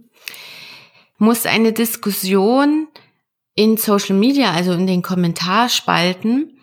Muss 1.18 1.46
eine 1.46 1.74
Diskussion 1.74 2.88
in 3.56 3.78
Social 3.78 4.16
Media, 4.16 4.52
also 4.52 4.74
in 4.74 4.86
den 4.86 5.02
Kommentarspalten, 5.02 6.60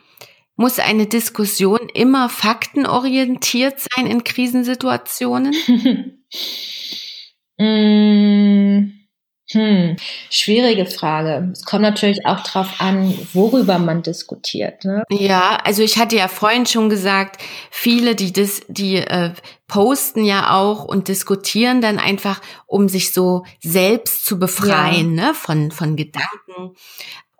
muss 0.56 0.78
eine 0.78 1.06
Diskussion 1.06 1.88
immer 1.94 2.28
faktenorientiert 2.28 3.80
sein 3.80 4.06
in 4.06 4.22
Krisensituationen? 4.22 5.54
mm. 7.58 9.01
Hm, 9.52 9.96
schwierige 10.30 10.86
Frage. 10.86 11.50
Es 11.52 11.64
kommt 11.64 11.82
natürlich 11.82 12.26
auch 12.26 12.40
darauf 12.40 12.80
an, 12.80 13.14
worüber 13.32 13.78
man 13.78 14.02
diskutiert. 14.02 14.84
Ne? 14.84 15.04
Ja, 15.10 15.58
also 15.62 15.82
ich 15.82 15.98
hatte 15.98 16.16
ja 16.16 16.28
vorhin 16.28 16.66
schon 16.66 16.88
gesagt, 16.88 17.42
viele, 17.70 18.14
die 18.14 18.32
das, 18.32 18.62
die 18.68 18.96
äh, 18.96 19.32
posten 19.68 20.24
ja 20.24 20.54
auch 20.54 20.84
und 20.84 21.08
diskutieren 21.08 21.80
dann 21.80 21.98
einfach, 21.98 22.40
um 22.66 22.88
sich 22.88 23.12
so 23.12 23.44
selbst 23.60 24.24
zu 24.24 24.38
befreien 24.38 25.16
ja. 25.16 25.28
ne, 25.28 25.34
von 25.34 25.70
von 25.70 25.96
Gedanken. 25.96 26.76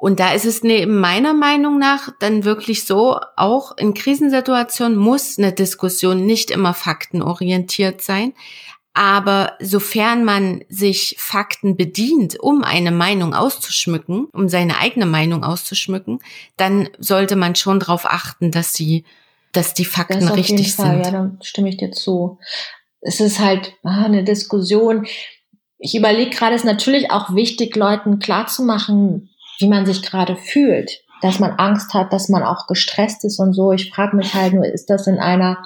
Und 0.03 0.19
da 0.19 0.33
ist 0.33 0.47
es 0.47 0.65
ne, 0.65 0.87
meiner 0.87 1.33
Meinung 1.33 1.79
nach 1.79 2.09
dann 2.19 2.45
wirklich 2.45 2.87
so, 2.87 3.21
auch 3.37 3.77
in 3.77 3.95
Krisensituationen 3.95 4.99
muss 4.99 5.39
eine 5.39 5.53
Diskussion 5.53 6.27
nicht 6.27 6.51
immer 6.51 6.75
faktenorientiert 6.75 8.03
sein. 8.03 8.35
Aber 8.95 9.57
sofern 9.59 10.25
man 10.25 10.65
sich 10.69 11.17
Fakten 11.19 11.77
bedient, 11.77 12.39
um 12.39 12.63
eine 12.63 12.91
Meinung 12.91 13.35
auszuschmücken, 13.35 14.27
um 14.33 14.49
seine 14.49 14.79
eigene 14.79 15.07
Meinung 15.07 15.45
auszuschmücken, 15.45 16.21
dann 16.59 16.89
sollte 16.99 17.37
man 17.37 17.55
schon 17.55 17.81
darauf 17.81 18.05
achten, 18.05 18.51
dass 18.51 18.75
sie, 18.75 19.05
dass 19.53 19.73
die 19.73 19.87
Fakten 19.87 20.21
das 20.21 20.31
auf 20.31 20.37
richtig 20.37 20.59
jeden 20.59 20.73
Fall, 20.73 20.97
sind. 20.97 21.07
Ja, 21.07 21.11
dann 21.11 21.39
stimme 21.43 21.71
ich 21.71 21.79
dir 21.79 21.91
zu. 21.91 22.39
Es 23.01 23.21
ist 23.21 23.39
halt 23.39 23.73
ah, 23.83 24.05
eine 24.05 24.25
Diskussion. 24.25 25.07
Ich 25.79 25.97
überlege 25.97 26.31
gerade, 26.31 26.55
es 26.55 26.63
ist 26.63 26.67
natürlich 26.67 27.11
auch 27.11 27.35
wichtig, 27.35 27.75
Leuten 27.75 28.19
klarzumachen, 28.19 29.31
wie 29.59 29.69
man 29.69 29.87
sich 29.87 30.03
gerade 30.03 30.37
fühlt, 30.37 31.03
dass 31.23 31.39
man 31.39 31.53
Angst 31.53 31.95
hat, 31.95 32.13
dass 32.13 32.29
man 32.29 32.43
auch 32.43 32.67
gestresst 32.67 33.25
ist 33.25 33.41
und 33.41 33.55
so. 33.55 33.73
Ich 33.73 33.91
frage 33.91 34.17
mich 34.17 34.35
halt 34.35 34.53
nur, 34.53 34.67
ist 34.67 34.91
das 34.91 35.07
in 35.07 35.19
einer 35.19 35.65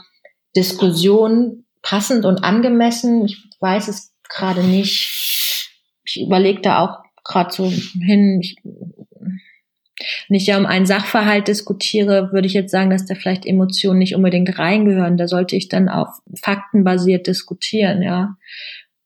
Diskussion 0.55 1.66
passend 1.87 2.25
und 2.25 2.43
angemessen. 2.43 3.25
Ich 3.25 3.39
weiß 3.61 3.87
es 3.87 4.13
gerade 4.29 4.65
nicht. 4.65 5.71
Ich 6.05 6.21
überlege 6.21 6.61
da 6.61 6.81
auch 6.81 6.99
gerade 7.25 7.53
so 7.53 7.71
hin. 7.71 8.41
Ich, 8.41 8.57
wenn 8.65 10.37
ich 10.37 10.47
ja 10.47 10.59
um 10.59 10.67
einen 10.67 10.87
Sachverhalt 10.87 11.47
diskutiere, 11.47 12.33
würde 12.33 12.49
ich 12.49 12.55
jetzt 12.55 12.73
sagen, 12.73 12.91
dass 12.91 13.07
da 13.07 13.15
vielleicht 13.15 13.47
Emotionen 13.47 14.01
nicht 14.01 14.17
unbedingt 14.17 14.59
reingehören. 14.59 15.17
Da 15.17 15.29
sollte 15.29 15.55
ich 15.55 15.69
dann 15.69 15.89
auf 15.89 16.09
Fakten 16.43 16.83
basiert 16.83 17.29
diskutieren, 17.29 18.03
ja. 18.03 18.37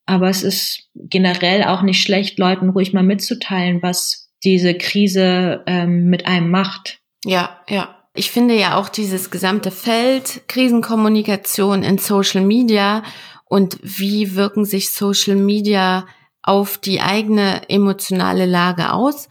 Aber 0.07 0.31
es 0.31 0.43
ist 0.43 0.89
generell 0.95 1.65
auch 1.65 1.83
nicht 1.83 2.03
schlecht, 2.03 2.39
Leuten 2.39 2.71
ruhig 2.71 2.95
mal 2.95 3.03
mitzuteilen, 3.03 3.83
was 3.83 4.31
diese 4.43 4.73
Krise 4.73 5.63
ähm, 5.67 6.07
mit 6.07 6.27
einem 6.27 6.51
macht. 6.51 7.01
Ja, 7.27 7.61
ja 7.69 8.00
ich 8.15 8.31
finde 8.31 8.55
ja 8.55 8.77
auch 8.77 8.89
dieses 8.89 9.31
gesamte 9.31 9.71
Feld 9.71 10.43
Krisenkommunikation 10.49 11.83
in 11.83 11.99
Social 11.99 12.41
Media 12.41 13.03
und 13.45 13.79
wie 13.83 14.35
wirken 14.35 14.65
sich 14.65 14.91
Social 14.91 15.37
Media 15.37 16.07
auf 16.43 16.79
die 16.79 17.01
eigene 17.01 17.69
emotionale 17.69 18.47
Lage 18.47 18.93
aus. 18.93 19.29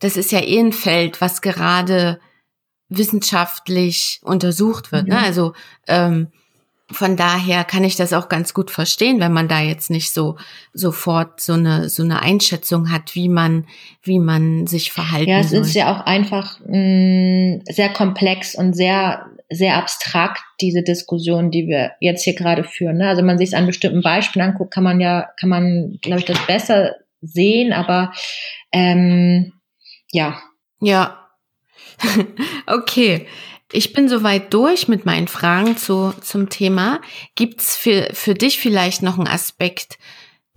Das 0.00 0.16
ist 0.16 0.32
ja 0.32 0.40
eh 0.40 0.58
ein 0.58 0.72
Feld, 0.72 1.20
was 1.20 1.42
gerade 1.42 2.20
wissenschaftlich 2.88 4.20
untersucht 4.22 4.92
wird. 4.92 5.06
Ne? 5.06 5.14
Mhm. 5.14 5.20
Ne? 5.20 5.26
Also 5.26 5.52
ähm, 5.86 6.28
von 6.92 7.16
daher 7.16 7.64
kann 7.64 7.84
ich 7.84 7.96
das 7.96 8.12
auch 8.12 8.28
ganz 8.28 8.54
gut 8.54 8.70
verstehen, 8.70 9.20
wenn 9.20 9.32
man 9.32 9.48
da 9.48 9.60
jetzt 9.60 9.90
nicht 9.90 10.12
so 10.12 10.36
sofort 10.72 11.40
so 11.40 11.52
eine 11.52 11.88
so 11.88 12.02
eine 12.02 12.22
Einschätzung 12.22 12.90
hat, 12.90 13.14
wie 13.14 13.28
man 13.28 13.66
wie 14.02 14.18
man 14.18 14.66
sich 14.66 14.92
verhalten 14.92 15.30
Ja, 15.30 15.40
es 15.40 15.50
soll. 15.50 15.60
ist 15.60 15.74
ja 15.74 15.92
auch 15.92 16.04
einfach 16.04 16.58
mh, 16.66 16.76
mm, 16.76 17.60
sehr 17.68 17.90
komplex 17.90 18.54
und 18.54 18.74
sehr 18.74 19.26
sehr 19.48 19.76
abstrakt 19.76 20.42
diese 20.60 20.82
Diskussion, 20.82 21.50
die 21.50 21.66
wir 21.66 21.92
jetzt 22.00 22.22
hier 22.24 22.34
gerade 22.34 22.64
führen. 22.64 22.98
Ne? 22.98 23.08
Also 23.08 23.18
wenn 23.18 23.26
man 23.26 23.38
sich 23.38 23.56
an 23.56 23.66
bestimmten 23.66 24.02
Beispielen 24.02 24.46
anguckt, 24.46 24.72
kann 24.72 24.84
man 24.84 25.00
ja 25.00 25.28
kann 25.38 25.48
man 25.48 25.98
glaube 26.02 26.20
ich 26.20 26.26
das 26.26 26.46
besser 26.46 26.94
sehen, 27.20 27.72
aber 27.72 28.12
ähm, 28.72 29.52
ja. 30.12 30.40
Ja. 30.80 31.28
okay. 32.66 33.26
Ich 33.72 33.92
bin 33.92 34.08
soweit 34.08 34.52
durch 34.52 34.88
mit 34.88 35.06
meinen 35.06 35.28
Fragen 35.28 35.76
zu, 35.76 36.12
zum 36.20 36.48
Thema. 36.48 37.00
Gibt's 37.34 37.76
für, 37.76 38.08
für 38.12 38.34
dich 38.34 38.58
vielleicht 38.58 39.02
noch 39.02 39.18
einen 39.18 39.28
Aspekt, 39.28 39.98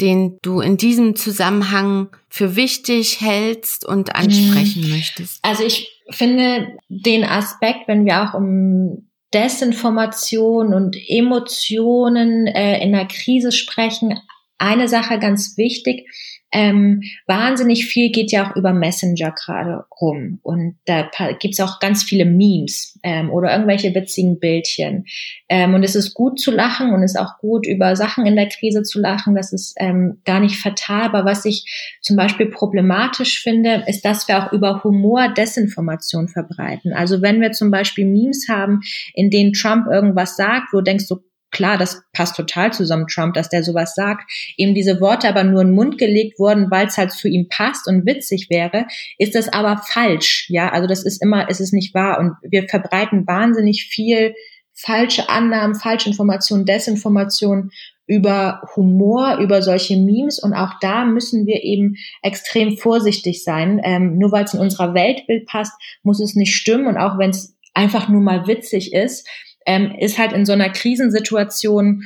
den 0.02 0.38
du 0.42 0.62
in 0.62 0.78
diesem 0.78 1.16
Zusammenhang 1.16 2.10
für 2.30 2.56
wichtig 2.56 3.22
hältst 3.22 3.86
und 3.86 4.16
ansprechen 4.16 4.84
mhm. 4.84 4.90
möchtest? 4.90 5.40
Also 5.44 5.64
ich 5.64 6.02
finde 6.10 6.68
den 6.90 7.24
Aspekt, 7.24 7.88
wenn 7.88 8.06
wir 8.06 8.24
auch 8.24 8.34
um 8.34 9.10
Desinformation 9.34 10.74
und 10.74 10.96
Emotionen 11.08 12.48
äh, 12.48 12.84
in 12.84 12.92
der 12.92 13.06
Krise 13.06 13.52
sprechen, 13.52 14.20
eine 14.58 14.88
Sache 14.88 15.20
ganz 15.20 15.58
wichtig. 15.58 16.08
Ähm, 16.54 17.02
wahnsinnig 17.26 17.88
viel 17.88 18.12
geht 18.12 18.32
ja 18.32 18.48
auch 18.48 18.56
über 18.56 18.74
Messenger 18.74 19.32
gerade 19.32 19.86
rum. 20.00 20.40
Und 20.44 20.76
da 20.86 21.10
gibt's 21.40 21.60
auch 21.60 21.80
ganz 21.80 22.04
viele 22.04 22.26
Memes 22.26 23.00
ähm, 23.02 23.32
oder 23.32 23.52
irgendwelche 23.52 23.96
witzigen 23.96 24.40
Bildchen. 24.40 25.06
Ähm, 25.50 25.74
und 25.74 25.84
es 25.84 25.96
ist 25.96 26.14
gut 26.14 26.40
zu 26.40 26.52
lachen 26.52 26.94
und 26.94 27.02
es 27.02 27.16
ist 27.16 27.20
auch 27.20 27.40
gut, 27.40 27.66
über 27.66 27.96
Sachen 27.96 28.28
in 28.28 28.36
der 28.36 28.50
Krise 28.50 28.84
zu 28.84 29.00
lachen. 29.00 29.36
Das 29.36 29.52
ist 29.52 29.74
ähm, 29.78 30.22
gar 30.26 30.40
nicht 30.40 30.58
fatal. 30.58 31.06
Aber 31.06 31.26
was 31.26 31.44
ich 31.46 31.66
zum 32.02 32.16
Beispiel 32.16 32.46
problematisch 32.46 33.42
finde, 33.42 33.84
ist, 33.88 34.06
dass 34.06 34.28
wir 34.28 34.38
auch 34.38 34.54
über 34.54 34.84
Humor 34.84 35.34
Desinformation 35.34 36.28
verbreiten. 36.28 36.94
Also 36.94 37.24
wenn 37.24 37.42
wir 37.42 37.52
zum 37.52 37.72
Beispiel 37.72 38.06
Memes 38.06 38.48
haben, 38.48 38.82
in 39.16 39.32
denen 39.32 39.54
Trump 39.54 39.88
irgendwas 39.88 40.36
sagt, 40.36 40.68
wo 40.72 40.78
du 40.78 40.84
denkst, 40.84 41.06
so 41.06 41.24
klar, 41.54 41.78
das 41.78 42.04
passt 42.12 42.36
total 42.36 42.74
zusammen, 42.74 43.08
Trump, 43.08 43.36
dass 43.36 43.48
der 43.48 43.64
sowas 43.64 43.96
sagt, 43.96 44.30
ihm 44.58 44.74
diese 44.74 45.00
Worte 45.00 45.30
aber 45.30 45.46
nur 45.46 45.62
in 45.62 45.70
den 45.70 45.76
Mund 45.76 45.98
gelegt 45.98 46.40
wurden, 46.40 46.70
weil 46.70 46.88
es 46.88 46.98
halt 46.98 47.12
zu 47.12 47.30
ihm 47.30 47.48
passt 47.48 47.88
und 47.88 48.06
witzig 48.06 48.48
wäre, 48.50 48.88
ist 49.18 49.36
das 49.36 49.48
aber 49.48 49.78
falsch. 49.78 50.48
Ja, 50.50 50.70
also 50.70 50.88
das 50.88 51.04
ist 51.06 51.22
immer, 51.22 51.50
ist 51.50 51.62
es 51.62 51.72
nicht 51.72 51.94
wahr. 51.94 52.20
Und 52.20 52.34
wir 52.44 52.68
verbreiten 52.68 53.26
wahnsinnig 53.26 53.86
viel 53.86 54.36
falsche 54.74 55.30
Annahmen, 55.30 55.76
falsche 55.76 56.10
Informationen, 56.10 56.66
Desinformation 56.66 57.72
über 58.06 58.62
Humor, 58.76 59.38
über 59.40 59.62
solche 59.62 59.96
Memes 59.96 60.42
und 60.42 60.54
auch 60.54 60.74
da 60.82 61.06
müssen 61.06 61.46
wir 61.46 61.64
eben 61.64 61.96
extrem 62.22 62.78
vorsichtig 62.78 63.44
sein. 63.44 63.80
Ähm, 63.84 64.18
nur 64.18 64.32
weil 64.32 64.44
es 64.44 64.54
in 64.54 64.60
unserer 64.60 64.94
Weltbild 64.94 65.46
passt, 65.46 65.74
muss 66.02 66.20
es 66.20 66.36
nicht 66.36 66.54
stimmen 66.54 66.88
und 66.88 66.98
auch 66.98 67.18
wenn 67.18 67.30
es 67.30 67.56
einfach 67.74 68.10
nur 68.10 68.22
mal 68.22 68.46
witzig 68.46 68.94
ist, 68.94 69.28
ähm, 69.66 69.96
ist 70.00 70.18
halt 70.18 70.34
in 70.34 70.46
so 70.46 70.54
einer 70.54 70.70
Krisensituation, 70.70 72.04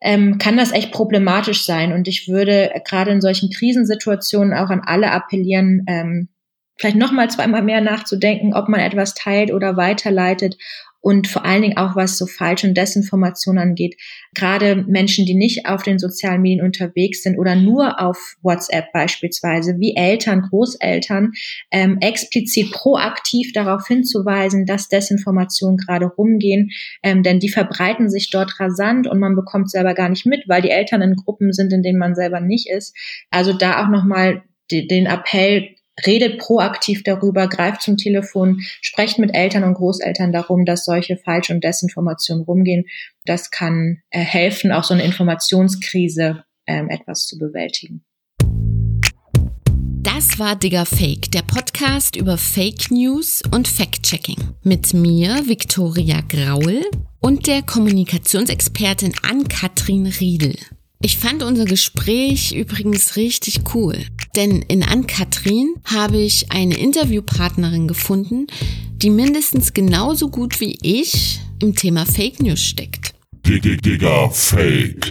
ähm, 0.00 0.38
kann 0.38 0.56
das 0.56 0.72
echt 0.72 0.92
problematisch 0.92 1.64
sein. 1.64 1.92
Und 1.92 2.08
ich 2.08 2.28
würde 2.28 2.72
gerade 2.84 3.10
in 3.10 3.20
solchen 3.20 3.50
Krisensituationen 3.50 4.54
auch 4.54 4.70
an 4.70 4.82
alle 4.84 5.10
appellieren, 5.10 5.84
ähm, 5.88 6.28
vielleicht 6.76 6.96
noch 6.96 7.12
mal 7.12 7.28
zweimal 7.28 7.62
mehr 7.62 7.80
nachzudenken, 7.80 8.54
ob 8.54 8.68
man 8.68 8.80
etwas 8.80 9.14
teilt 9.14 9.52
oder 9.52 9.76
weiterleitet 9.76 10.56
und 11.00 11.28
vor 11.28 11.44
allen 11.44 11.62
Dingen 11.62 11.76
auch 11.76 11.96
was 11.96 12.18
so 12.18 12.26
Falsch- 12.26 12.64
und 12.64 12.76
Desinformation 12.76 13.58
angeht. 13.58 13.96
Gerade 14.34 14.84
Menschen, 14.86 15.26
die 15.26 15.34
nicht 15.34 15.66
auf 15.66 15.82
den 15.82 15.98
sozialen 15.98 16.42
Medien 16.42 16.64
unterwegs 16.64 17.22
sind 17.22 17.38
oder 17.38 17.54
nur 17.54 18.00
auf 18.00 18.36
WhatsApp 18.42 18.92
beispielsweise, 18.92 19.76
wie 19.78 19.94
Eltern, 19.96 20.42
Großeltern, 20.42 21.32
ähm, 21.70 21.98
explizit 22.00 22.72
proaktiv 22.72 23.52
darauf 23.52 23.86
hinzuweisen, 23.86 24.66
dass 24.66 24.88
Desinformationen 24.88 25.78
gerade 25.78 26.06
rumgehen, 26.06 26.70
ähm, 27.02 27.22
denn 27.22 27.38
die 27.38 27.48
verbreiten 27.48 28.10
sich 28.10 28.30
dort 28.30 28.58
rasant 28.58 29.06
und 29.06 29.18
man 29.18 29.36
bekommt 29.36 29.70
selber 29.70 29.94
gar 29.94 30.08
nicht 30.08 30.26
mit, 30.26 30.48
weil 30.48 30.62
die 30.62 30.70
Eltern 30.70 31.02
in 31.02 31.14
Gruppen 31.16 31.52
sind, 31.52 31.72
in 31.72 31.82
denen 31.82 31.98
man 31.98 32.14
selber 32.14 32.40
nicht 32.40 32.68
ist. 32.68 32.96
Also 33.30 33.52
da 33.52 33.82
auch 33.82 33.88
nochmal 33.88 34.42
den 34.70 35.06
Appell, 35.06 35.70
redet 36.06 36.38
proaktiv 36.38 37.02
darüber, 37.02 37.48
greift 37.48 37.82
zum 37.82 37.96
Telefon, 37.96 38.60
sprecht 38.80 39.18
mit 39.18 39.34
Eltern 39.34 39.64
und 39.64 39.74
Großeltern 39.74 40.32
darum, 40.32 40.64
dass 40.64 40.84
solche 40.84 41.16
Falsch- 41.16 41.50
und 41.50 41.62
Desinformationen 41.64 42.44
rumgehen. 42.44 42.84
Das 43.24 43.50
kann 43.50 44.02
äh, 44.10 44.20
helfen, 44.20 44.72
auch 44.72 44.84
so 44.84 44.94
eine 44.94 45.04
Informationskrise 45.04 46.44
ähm, 46.66 46.90
etwas 46.90 47.26
zu 47.26 47.38
bewältigen. 47.38 48.04
Das 50.02 50.38
war 50.38 50.56
Digger 50.56 50.86
Fake, 50.86 51.30
der 51.32 51.42
Podcast 51.42 52.16
über 52.16 52.38
Fake 52.38 52.90
News 52.90 53.42
und 53.52 53.68
Fact-Checking. 53.68 54.38
Mit 54.62 54.94
mir, 54.94 55.48
Viktoria 55.48 56.22
Graul, 56.28 56.82
und 57.20 57.46
der 57.46 57.62
Kommunikationsexpertin 57.62 59.12
Ann-Kathrin 59.22 60.06
Riedel. 60.06 60.56
Ich 61.00 61.16
fand 61.16 61.44
unser 61.44 61.64
Gespräch 61.64 62.52
übrigens 62.52 63.14
richtig 63.14 63.60
cool, 63.72 64.04
denn 64.34 64.62
in 64.62 64.82
Ann-Kathrin 64.82 65.74
habe 65.84 66.18
ich 66.18 66.50
eine 66.50 66.76
Interviewpartnerin 66.76 67.86
gefunden, 67.86 68.48
die 68.96 69.10
mindestens 69.10 69.72
genauso 69.74 70.28
gut 70.28 70.60
wie 70.60 70.76
ich 70.82 71.38
im 71.62 71.76
Thema 71.76 72.04
Fake 72.04 72.42
News 72.42 72.60
steckt. 72.60 73.14
Digga 73.46 74.28
Fake. 74.30 75.10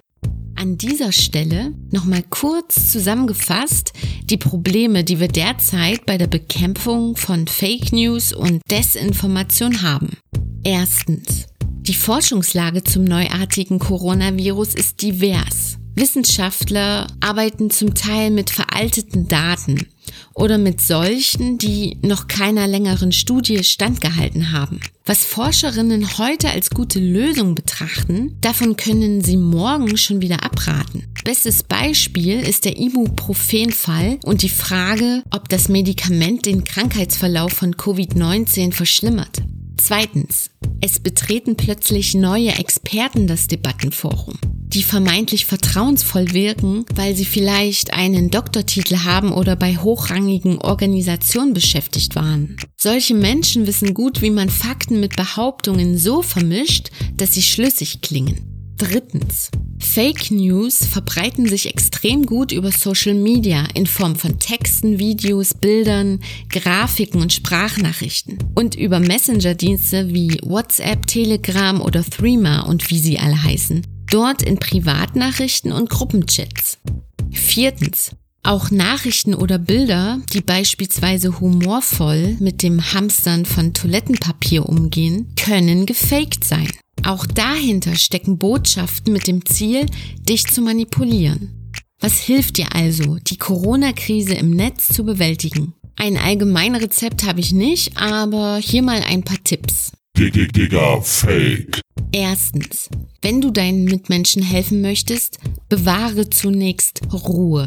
An 0.56 0.78
dieser 0.78 1.13
Stelle 1.13 1.73
nochmal 1.89 2.23
kurz 2.30 2.91
zusammengefasst 2.91 3.93
die 4.26 4.38
Probleme, 4.38 5.06
die 5.06 5.21
wir 5.21 5.30
derzeit 5.30 6.06
bei 6.06 6.17
der 6.17 6.28
Bekämpfung 6.28 7.15
von 7.15 7.47
Fake 7.47 7.93
News 7.93 8.34
und 8.34 8.62
Desinformation 8.69 9.82
haben. 9.84 10.17
Erstens. 10.65 11.47
Die 11.88 11.93
Forschungslage 11.93 12.84
zum 12.84 13.06
neuartigen 13.06 13.80
Coronavirus 13.80 14.76
ist 14.76 15.02
divers. 15.02 15.78
Wissenschaftler 15.95 17.08
arbeiten 17.21 17.69
zum 17.69 17.95
Teil 17.95 18.30
mit 18.30 18.50
veralteten 18.50 19.30
Daten 19.30 19.88
oder 20.34 20.58
mit 20.58 20.82
solchen, 20.82 21.58
die 21.58 21.97
noch 22.02 22.28
keiner 22.28 22.67
längeren 22.67 23.13
Studie 23.13 23.63
standgehalten 23.63 24.52
haben. 24.52 24.82
Was 25.06 25.23
Forscherinnen 25.23 26.17
heute 26.17 26.50
als 26.50 26.71
gute 26.71 27.00
Lösung 27.00 27.56
betrachten, 27.56 28.36
davon 28.41 28.76
können 28.76 29.23
sie 29.23 29.38
morgen 29.38 29.95
schon 29.95 30.21
wieder 30.21 30.43
abraten. 30.43 31.06
Bestes 31.23 31.63
Beispiel 31.63 32.41
ist 32.41 32.65
der 32.65 32.78
Ibuprofen-Fall 32.78 34.19
und 34.26 34.41
die 34.41 34.50
Frage, 34.50 35.23
ob 35.32 35.47
das 35.47 35.69
Medikament 35.69 36.47
den 36.47 36.65
Krankheitsverlauf 36.65 37.54
von 37.54 37.76
Covid-19 37.76 38.73
verschlimmert. 38.73 39.41
Zweitens. 39.77 40.49
Es 40.81 40.99
betreten 40.99 41.55
plötzlich 41.55 42.13
neue 42.13 42.49
Experten 42.49 43.27
das 43.27 43.47
Debattenforum, 43.47 44.35
die 44.43 44.83
vermeintlich 44.83 45.45
vertrauensvoll 45.45 46.33
wirken, 46.33 46.85
weil 46.93 47.15
sie 47.15 47.25
vielleicht 47.25 47.93
einen 47.93 48.29
Doktortitel 48.29 48.97
haben 49.05 49.31
oder 49.31 49.55
bei 49.55 49.77
hochrangigen 49.77 50.59
Organisationen 50.59 51.53
beschäftigt 51.53 52.15
waren. 52.15 52.57
Solche 52.75 53.15
Menschen 53.15 53.65
wissen 53.65 53.93
gut, 53.93 54.21
wie 54.21 54.31
man 54.31 54.49
Fakten 54.49 54.99
mit 54.99 55.15
Behauptungen 55.15 55.97
so 55.97 56.21
vermischt, 56.21 56.89
dass 57.15 57.33
sie 57.33 57.43
schlüssig 57.43 58.01
klingen. 58.01 58.57
Drittens. 58.77 59.49
Fake 59.79 60.29
News 60.29 60.85
verbreiten 60.85 61.47
sich 61.47 61.67
extrem 61.67 62.27
gut 62.27 62.51
über 62.51 62.71
Social 62.71 63.15
Media 63.15 63.67
in 63.73 63.87
Form 63.87 64.15
von 64.15 64.37
Texten, 64.37 64.99
Videos, 64.99 65.55
Bildern, 65.55 66.19
Grafiken 66.49 67.21
und 67.21 67.33
Sprachnachrichten 67.33 68.37
und 68.53 68.75
über 68.75 68.99
Messenger-Dienste 68.99 70.13
wie 70.13 70.39
WhatsApp, 70.43 71.07
Telegram 71.07 71.81
oder 71.81 72.03
Threema 72.03 72.61
und 72.61 72.91
wie 72.91 72.99
sie 72.99 73.17
alle 73.17 73.43
heißen. 73.43 73.81
Dort 74.11 74.43
in 74.43 74.59
Privatnachrichten 74.59 75.71
und 75.71 75.89
Gruppenchats. 75.89 76.77
Viertens. 77.31 78.11
Auch 78.43 78.69
Nachrichten 78.69 79.33
oder 79.33 79.57
Bilder, 79.57 80.19
die 80.33 80.41
beispielsweise 80.41 81.39
humorvoll 81.39 82.37
mit 82.39 82.61
dem 82.61 82.93
Hamstern 82.93 83.45
von 83.45 83.73
Toilettenpapier 83.73 84.69
umgehen, 84.69 85.33
können 85.35 85.87
gefaked 85.87 86.43
sein. 86.43 86.69
Auch 87.03 87.25
dahinter 87.25 87.95
stecken 87.95 88.38
Botschaften 88.38 89.13
mit 89.13 89.27
dem 89.27 89.45
Ziel, 89.45 89.86
dich 90.27 90.45
zu 90.45 90.62
manipulieren. 90.62 91.71
Was 91.99 92.19
hilft 92.19 92.57
dir 92.57 92.75
also, 92.75 93.17
die 93.17 93.38
Corona-Krise 93.38 94.33
im 94.33 94.51
Netz 94.51 94.88
zu 94.89 95.03
bewältigen? 95.03 95.73
Ein 95.95 96.17
Allgemeinrezept 96.17 97.25
habe 97.25 97.39
ich 97.39 97.53
nicht, 97.53 97.97
aber 97.97 98.57
hier 98.57 98.83
mal 98.83 99.01
ein 99.01 99.23
paar 99.23 99.43
Tipps. 99.43 99.93
Digga 100.15 101.01
Fake. 101.01 101.81
Erstens, 102.12 102.89
wenn 103.21 103.41
du 103.41 103.51
deinen 103.51 103.83
Mitmenschen 103.86 104.43
helfen 104.43 104.81
möchtest, 104.81 105.39
bewahre 105.69 106.29
zunächst 106.29 107.01
Ruhe. 107.12 107.65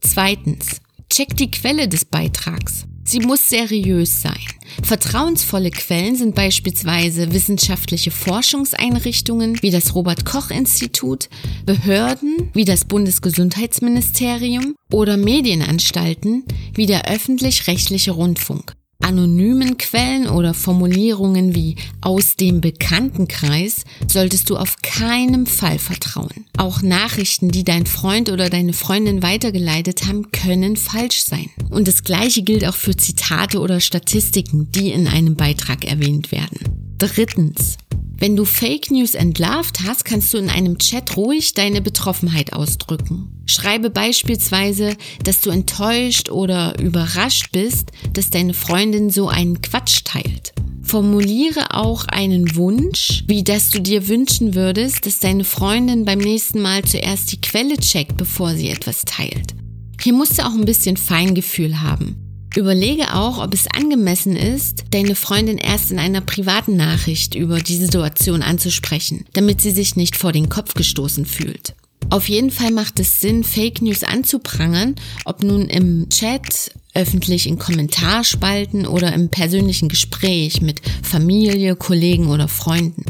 Zweitens, 0.00 0.80
check 1.10 1.36
die 1.36 1.50
Quelle 1.50 1.88
des 1.88 2.04
Beitrags. 2.04 2.84
Sie 3.04 3.20
muss 3.20 3.48
seriös 3.48 4.22
sein. 4.22 4.40
Vertrauensvolle 4.82 5.70
Quellen 5.70 6.16
sind 6.16 6.34
beispielsweise 6.34 7.32
wissenschaftliche 7.32 8.10
Forschungseinrichtungen 8.10 9.62
wie 9.62 9.70
das 9.70 9.94
Robert 9.94 10.24
Koch 10.24 10.50
Institut, 10.50 11.28
Behörden 11.66 12.50
wie 12.54 12.64
das 12.64 12.84
Bundesgesundheitsministerium 12.84 14.74
oder 14.90 15.16
Medienanstalten 15.16 16.44
wie 16.74 16.86
der 16.86 17.10
öffentlich-rechtliche 17.10 18.12
Rundfunk 18.12 18.74
anonymen 19.02 19.78
Quellen 19.78 20.28
oder 20.28 20.54
Formulierungen 20.54 21.54
wie 21.54 21.76
aus 22.00 22.36
dem 22.36 22.60
Bekanntenkreis 22.60 23.84
solltest 24.06 24.50
du 24.50 24.56
auf 24.56 24.76
keinen 24.82 25.46
Fall 25.46 25.78
vertrauen. 25.78 26.46
Auch 26.56 26.82
Nachrichten, 26.82 27.50
die 27.50 27.64
dein 27.64 27.86
Freund 27.86 28.30
oder 28.30 28.50
deine 28.50 28.72
Freundin 28.72 29.22
weitergeleitet 29.22 30.06
haben, 30.06 30.30
können 30.32 30.76
falsch 30.76 31.22
sein. 31.24 31.50
Und 31.70 31.88
das 31.88 32.04
gleiche 32.04 32.42
gilt 32.42 32.66
auch 32.66 32.74
für 32.74 32.96
Zitate 32.96 33.60
oder 33.60 33.80
Statistiken, 33.80 34.70
die 34.72 34.90
in 34.90 35.08
einem 35.08 35.36
Beitrag 35.36 35.84
erwähnt 35.84 36.32
werden. 36.32 36.58
Drittens. 36.98 37.78
Wenn 38.22 38.36
du 38.36 38.44
Fake 38.44 38.92
News 38.92 39.16
entlarvt 39.16 39.80
hast, 39.84 40.04
kannst 40.04 40.32
du 40.32 40.38
in 40.38 40.48
einem 40.48 40.78
Chat 40.78 41.16
ruhig 41.16 41.54
deine 41.54 41.82
Betroffenheit 41.82 42.52
ausdrücken. 42.52 43.42
Schreibe 43.46 43.90
beispielsweise, 43.90 44.96
dass 45.24 45.40
du 45.40 45.50
enttäuscht 45.50 46.30
oder 46.30 46.78
überrascht 46.78 47.50
bist, 47.50 47.90
dass 48.12 48.30
deine 48.30 48.54
Freundin 48.54 49.10
so 49.10 49.26
einen 49.26 49.60
Quatsch 49.60 50.04
teilt. 50.04 50.52
Formuliere 50.84 51.74
auch 51.74 52.04
einen 52.04 52.54
Wunsch, 52.54 53.24
wie 53.26 53.42
dass 53.42 53.70
du 53.70 53.80
dir 53.80 54.06
wünschen 54.06 54.54
würdest, 54.54 55.04
dass 55.04 55.18
deine 55.18 55.42
Freundin 55.42 56.04
beim 56.04 56.20
nächsten 56.20 56.62
Mal 56.62 56.84
zuerst 56.84 57.32
die 57.32 57.40
Quelle 57.40 57.76
checkt, 57.76 58.16
bevor 58.18 58.54
sie 58.54 58.68
etwas 58.68 59.02
teilt. 59.04 59.54
Hier 60.00 60.12
musst 60.12 60.38
du 60.38 60.46
auch 60.46 60.54
ein 60.54 60.64
bisschen 60.64 60.96
Feingefühl 60.96 61.80
haben. 61.80 62.21
Überlege 62.56 63.14
auch, 63.14 63.42
ob 63.42 63.54
es 63.54 63.66
angemessen 63.66 64.36
ist, 64.36 64.84
deine 64.90 65.14
Freundin 65.14 65.58
erst 65.58 65.90
in 65.90 65.98
einer 65.98 66.20
privaten 66.20 66.76
Nachricht 66.76 67.34
über 67.34 67.58
die 67.60 67.76
Situation 67.76 68.42
anzusprechen, 68.42 69.24
damit 69.32 69.60
sie 69.60 69.70
sich 69.70 69.96
nicht 69.96 70.16
vor 70.16 70.32
den 70.32 70.48
Kopf 70.48 70.74
gestoßen 70.74 71.24
fühlt. 71.24 71.74
Auf 72.10 72.28
jeden 72.28 72.50
Fall 72.50 72.70
macht 72.70 73.00
es 73.00 73.20
Sinn, 73.20 73.42
Fake 73.42 73.80
News 73.80 74.04
anzuprangern, 74.04 74.96
ob 75.24 75.42
nun 75.42 75.68
im 75.68 76.10
Chat, 76.10 76.72
öffentlich 76.92 77.46
in 77.46 77.58
Kommentarspalten 77.58 78.86
oder 78.86 79.14
im 79.14 79.30
persönlichen 79.30 79.88
Gespräch 79.88 80.60
mit 80.60 80.82
Familie, 81.02 81.74
Kollegen 81.74 82.26
oder 82.26 82.48
Freunden. 82.48 83.04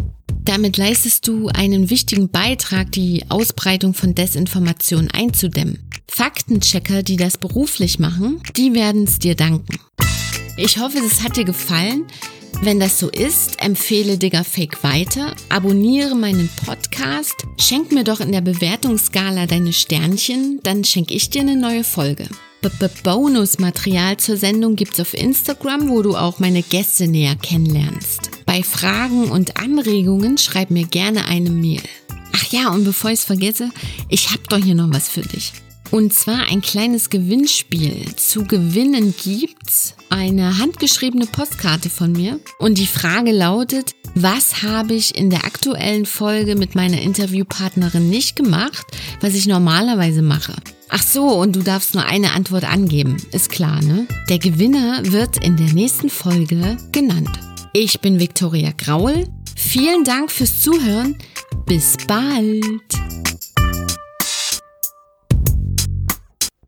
Damit 0.45 0.77
leistest 0.77 1.27
du 1.27 1.49
einen 1.49 1.91
wichtigen 1.91 2.29
Beitrag, 2.29 2.93
die 2.93 3.25
Ausbreitung 3.29 3.95
von 3.95 4.15
Desinformation 4.15 5.09
einzudämmen. 5.11 5.81
Faktenchecker, 6.09 7.03
die 7.03 7.17
das 7.17 7.39
beruflich 7.39 7.99
machen, 7.99 8.43
die 8.57 8.75
werden 8.75 9.05
es 9.05 9.19
dir 9.19 9.35
danken. 9.35 9.79
Ich 10.57 10.79
hoffe, 10.79 10.99
es 10.99 11.23
hat 11.23 11.37
dir 11.37 11.45
gefallen. 11.45 12.07
Wenn 12.61 12.79
das 12.79 12.99
so 12.99 13.09
ist, 13.09 13.61
empfehle 13.61 14.19
Digger 14.19 14.45
Fake 14.45 14.85
weiter, 14.85 15.35
abonniere 15.49 16.15
meinen 16.15 16.49
Podcast, 16.65 17.35
schenk 17.59 17.91
mir 17.91 18.05
doch 18.05 18.21
in 18.21 18.31
der 18.31 18.41
Bewertungsskala 18.41 19.47
deine 19.47 19.73
Sternchen, 19.73 20.61
dann 20.63 20.85
schenke 20.85 21.15
ich 21.15 21.31
dir 21.31 21.41
eine 21.41 21.57
neue 21.57 21.83
Folge. 21.83 22.29
Bonusmaterial 23.03 24.19
zur 24.19 24.37
Sendung 24.37 24.77
gibt's 24.77 25.01
auf 25.01 25.15
Instagram, 25.15 25.89
wo 25.89 26.03
du 26.03 26.15
auch 26.15 26.39
meine 26.39 26.63
Gäste 26.63 27.09
näher 27.09 27.35
kennenlernst. 27.35 28.31
Bei 28.47 28.63
Fragen 28.63 29.31
und 29.31 29.57
Anregungen 29.57 30.39
schreib 30.39 30.71
mir 30.71 30.85
gerne 30.85 31.25
eine 31.25 31.51
Mail. 31.51 31.83
Ach 32.33 32.53
ja, 32.53 32.71
und 32.71 32.85
bevor 32.85 33.11
ich 33.11 33.21
es 33.21 33.25
vergesse, 33.25 33.71
ich 34.09 34.31
hab 34.31 34.49
doch 34.49 34.59
hier 34.59 34.75
noch 34.75 34.93
was 34.93 35.09
für 35.09 35.23
dich. 35.23 35.53
Und 35.93 36.15
zwar 36.15 36.47
ein 36.51 36.63
kleines 36.63 37.11
Gewinnspiel. 37.11 38.17
Zu 38.17 38.45
gewinnen 38.45 39.15
gibt's 39.23 39.95
eine 40.09 40.57
handgeschriebene 40.57 41.27
Postkarte 41.27 41.91
von 41.91 42.13
mir. 42.13 42.41
Und 42.59 42.79
die 42.79 42.87
Frage 42.87 43.31
lautet, 43.31 43.95
was 44.15 44.63
habe 44.63 44.95
ich 44.95 45.15
in 45.15 45.29
der 45.29 45.45
aktuellen 45.45 46.07
Folge 46.07 46.57
mit 46.57 46.75
meiner 46.75 47.03
Interviewpartnerin 47.03 48.09
nicht 48.09 48.37
gemacht, 48.37 48.87
was 49.21 49.35
ich 49.35 49.47
normalerweise 49.47 50.23
mache? 50.23 50.55
Ach 50.89 51.03
so, 51.03 51.27
und 51.29 51.57
du 51.57 51.63
darfst 51.63 51.93
nur 51.93 52.07
eine 52.07 52.33
Antwort 52.33 52.65
angeben. 52.65 53.19
Ist 53.33 53.51
klar, 53.51 53.83
ne? 53.83 54.07
Der 54.31 54.39
Gewinner 54.39 55.03
wird 55.13 55.45
in 55.45 55.59
der 55.59 55.75
nächsten 55.75 56.09
Folge 56.09 56.79
genannt. 56.93 57.39
Ich 57.75 58.01
bin 58.01 58.19
Viktoria 58.19 58.73
Graul. 58.79 59.27
Vielen 59.57 60.05
Dank 60.05 60.31
fürs 60.31 60.63
Zuhören. 60.63 61.19
Bis 61.67 61.99
bald. 62.07 62.65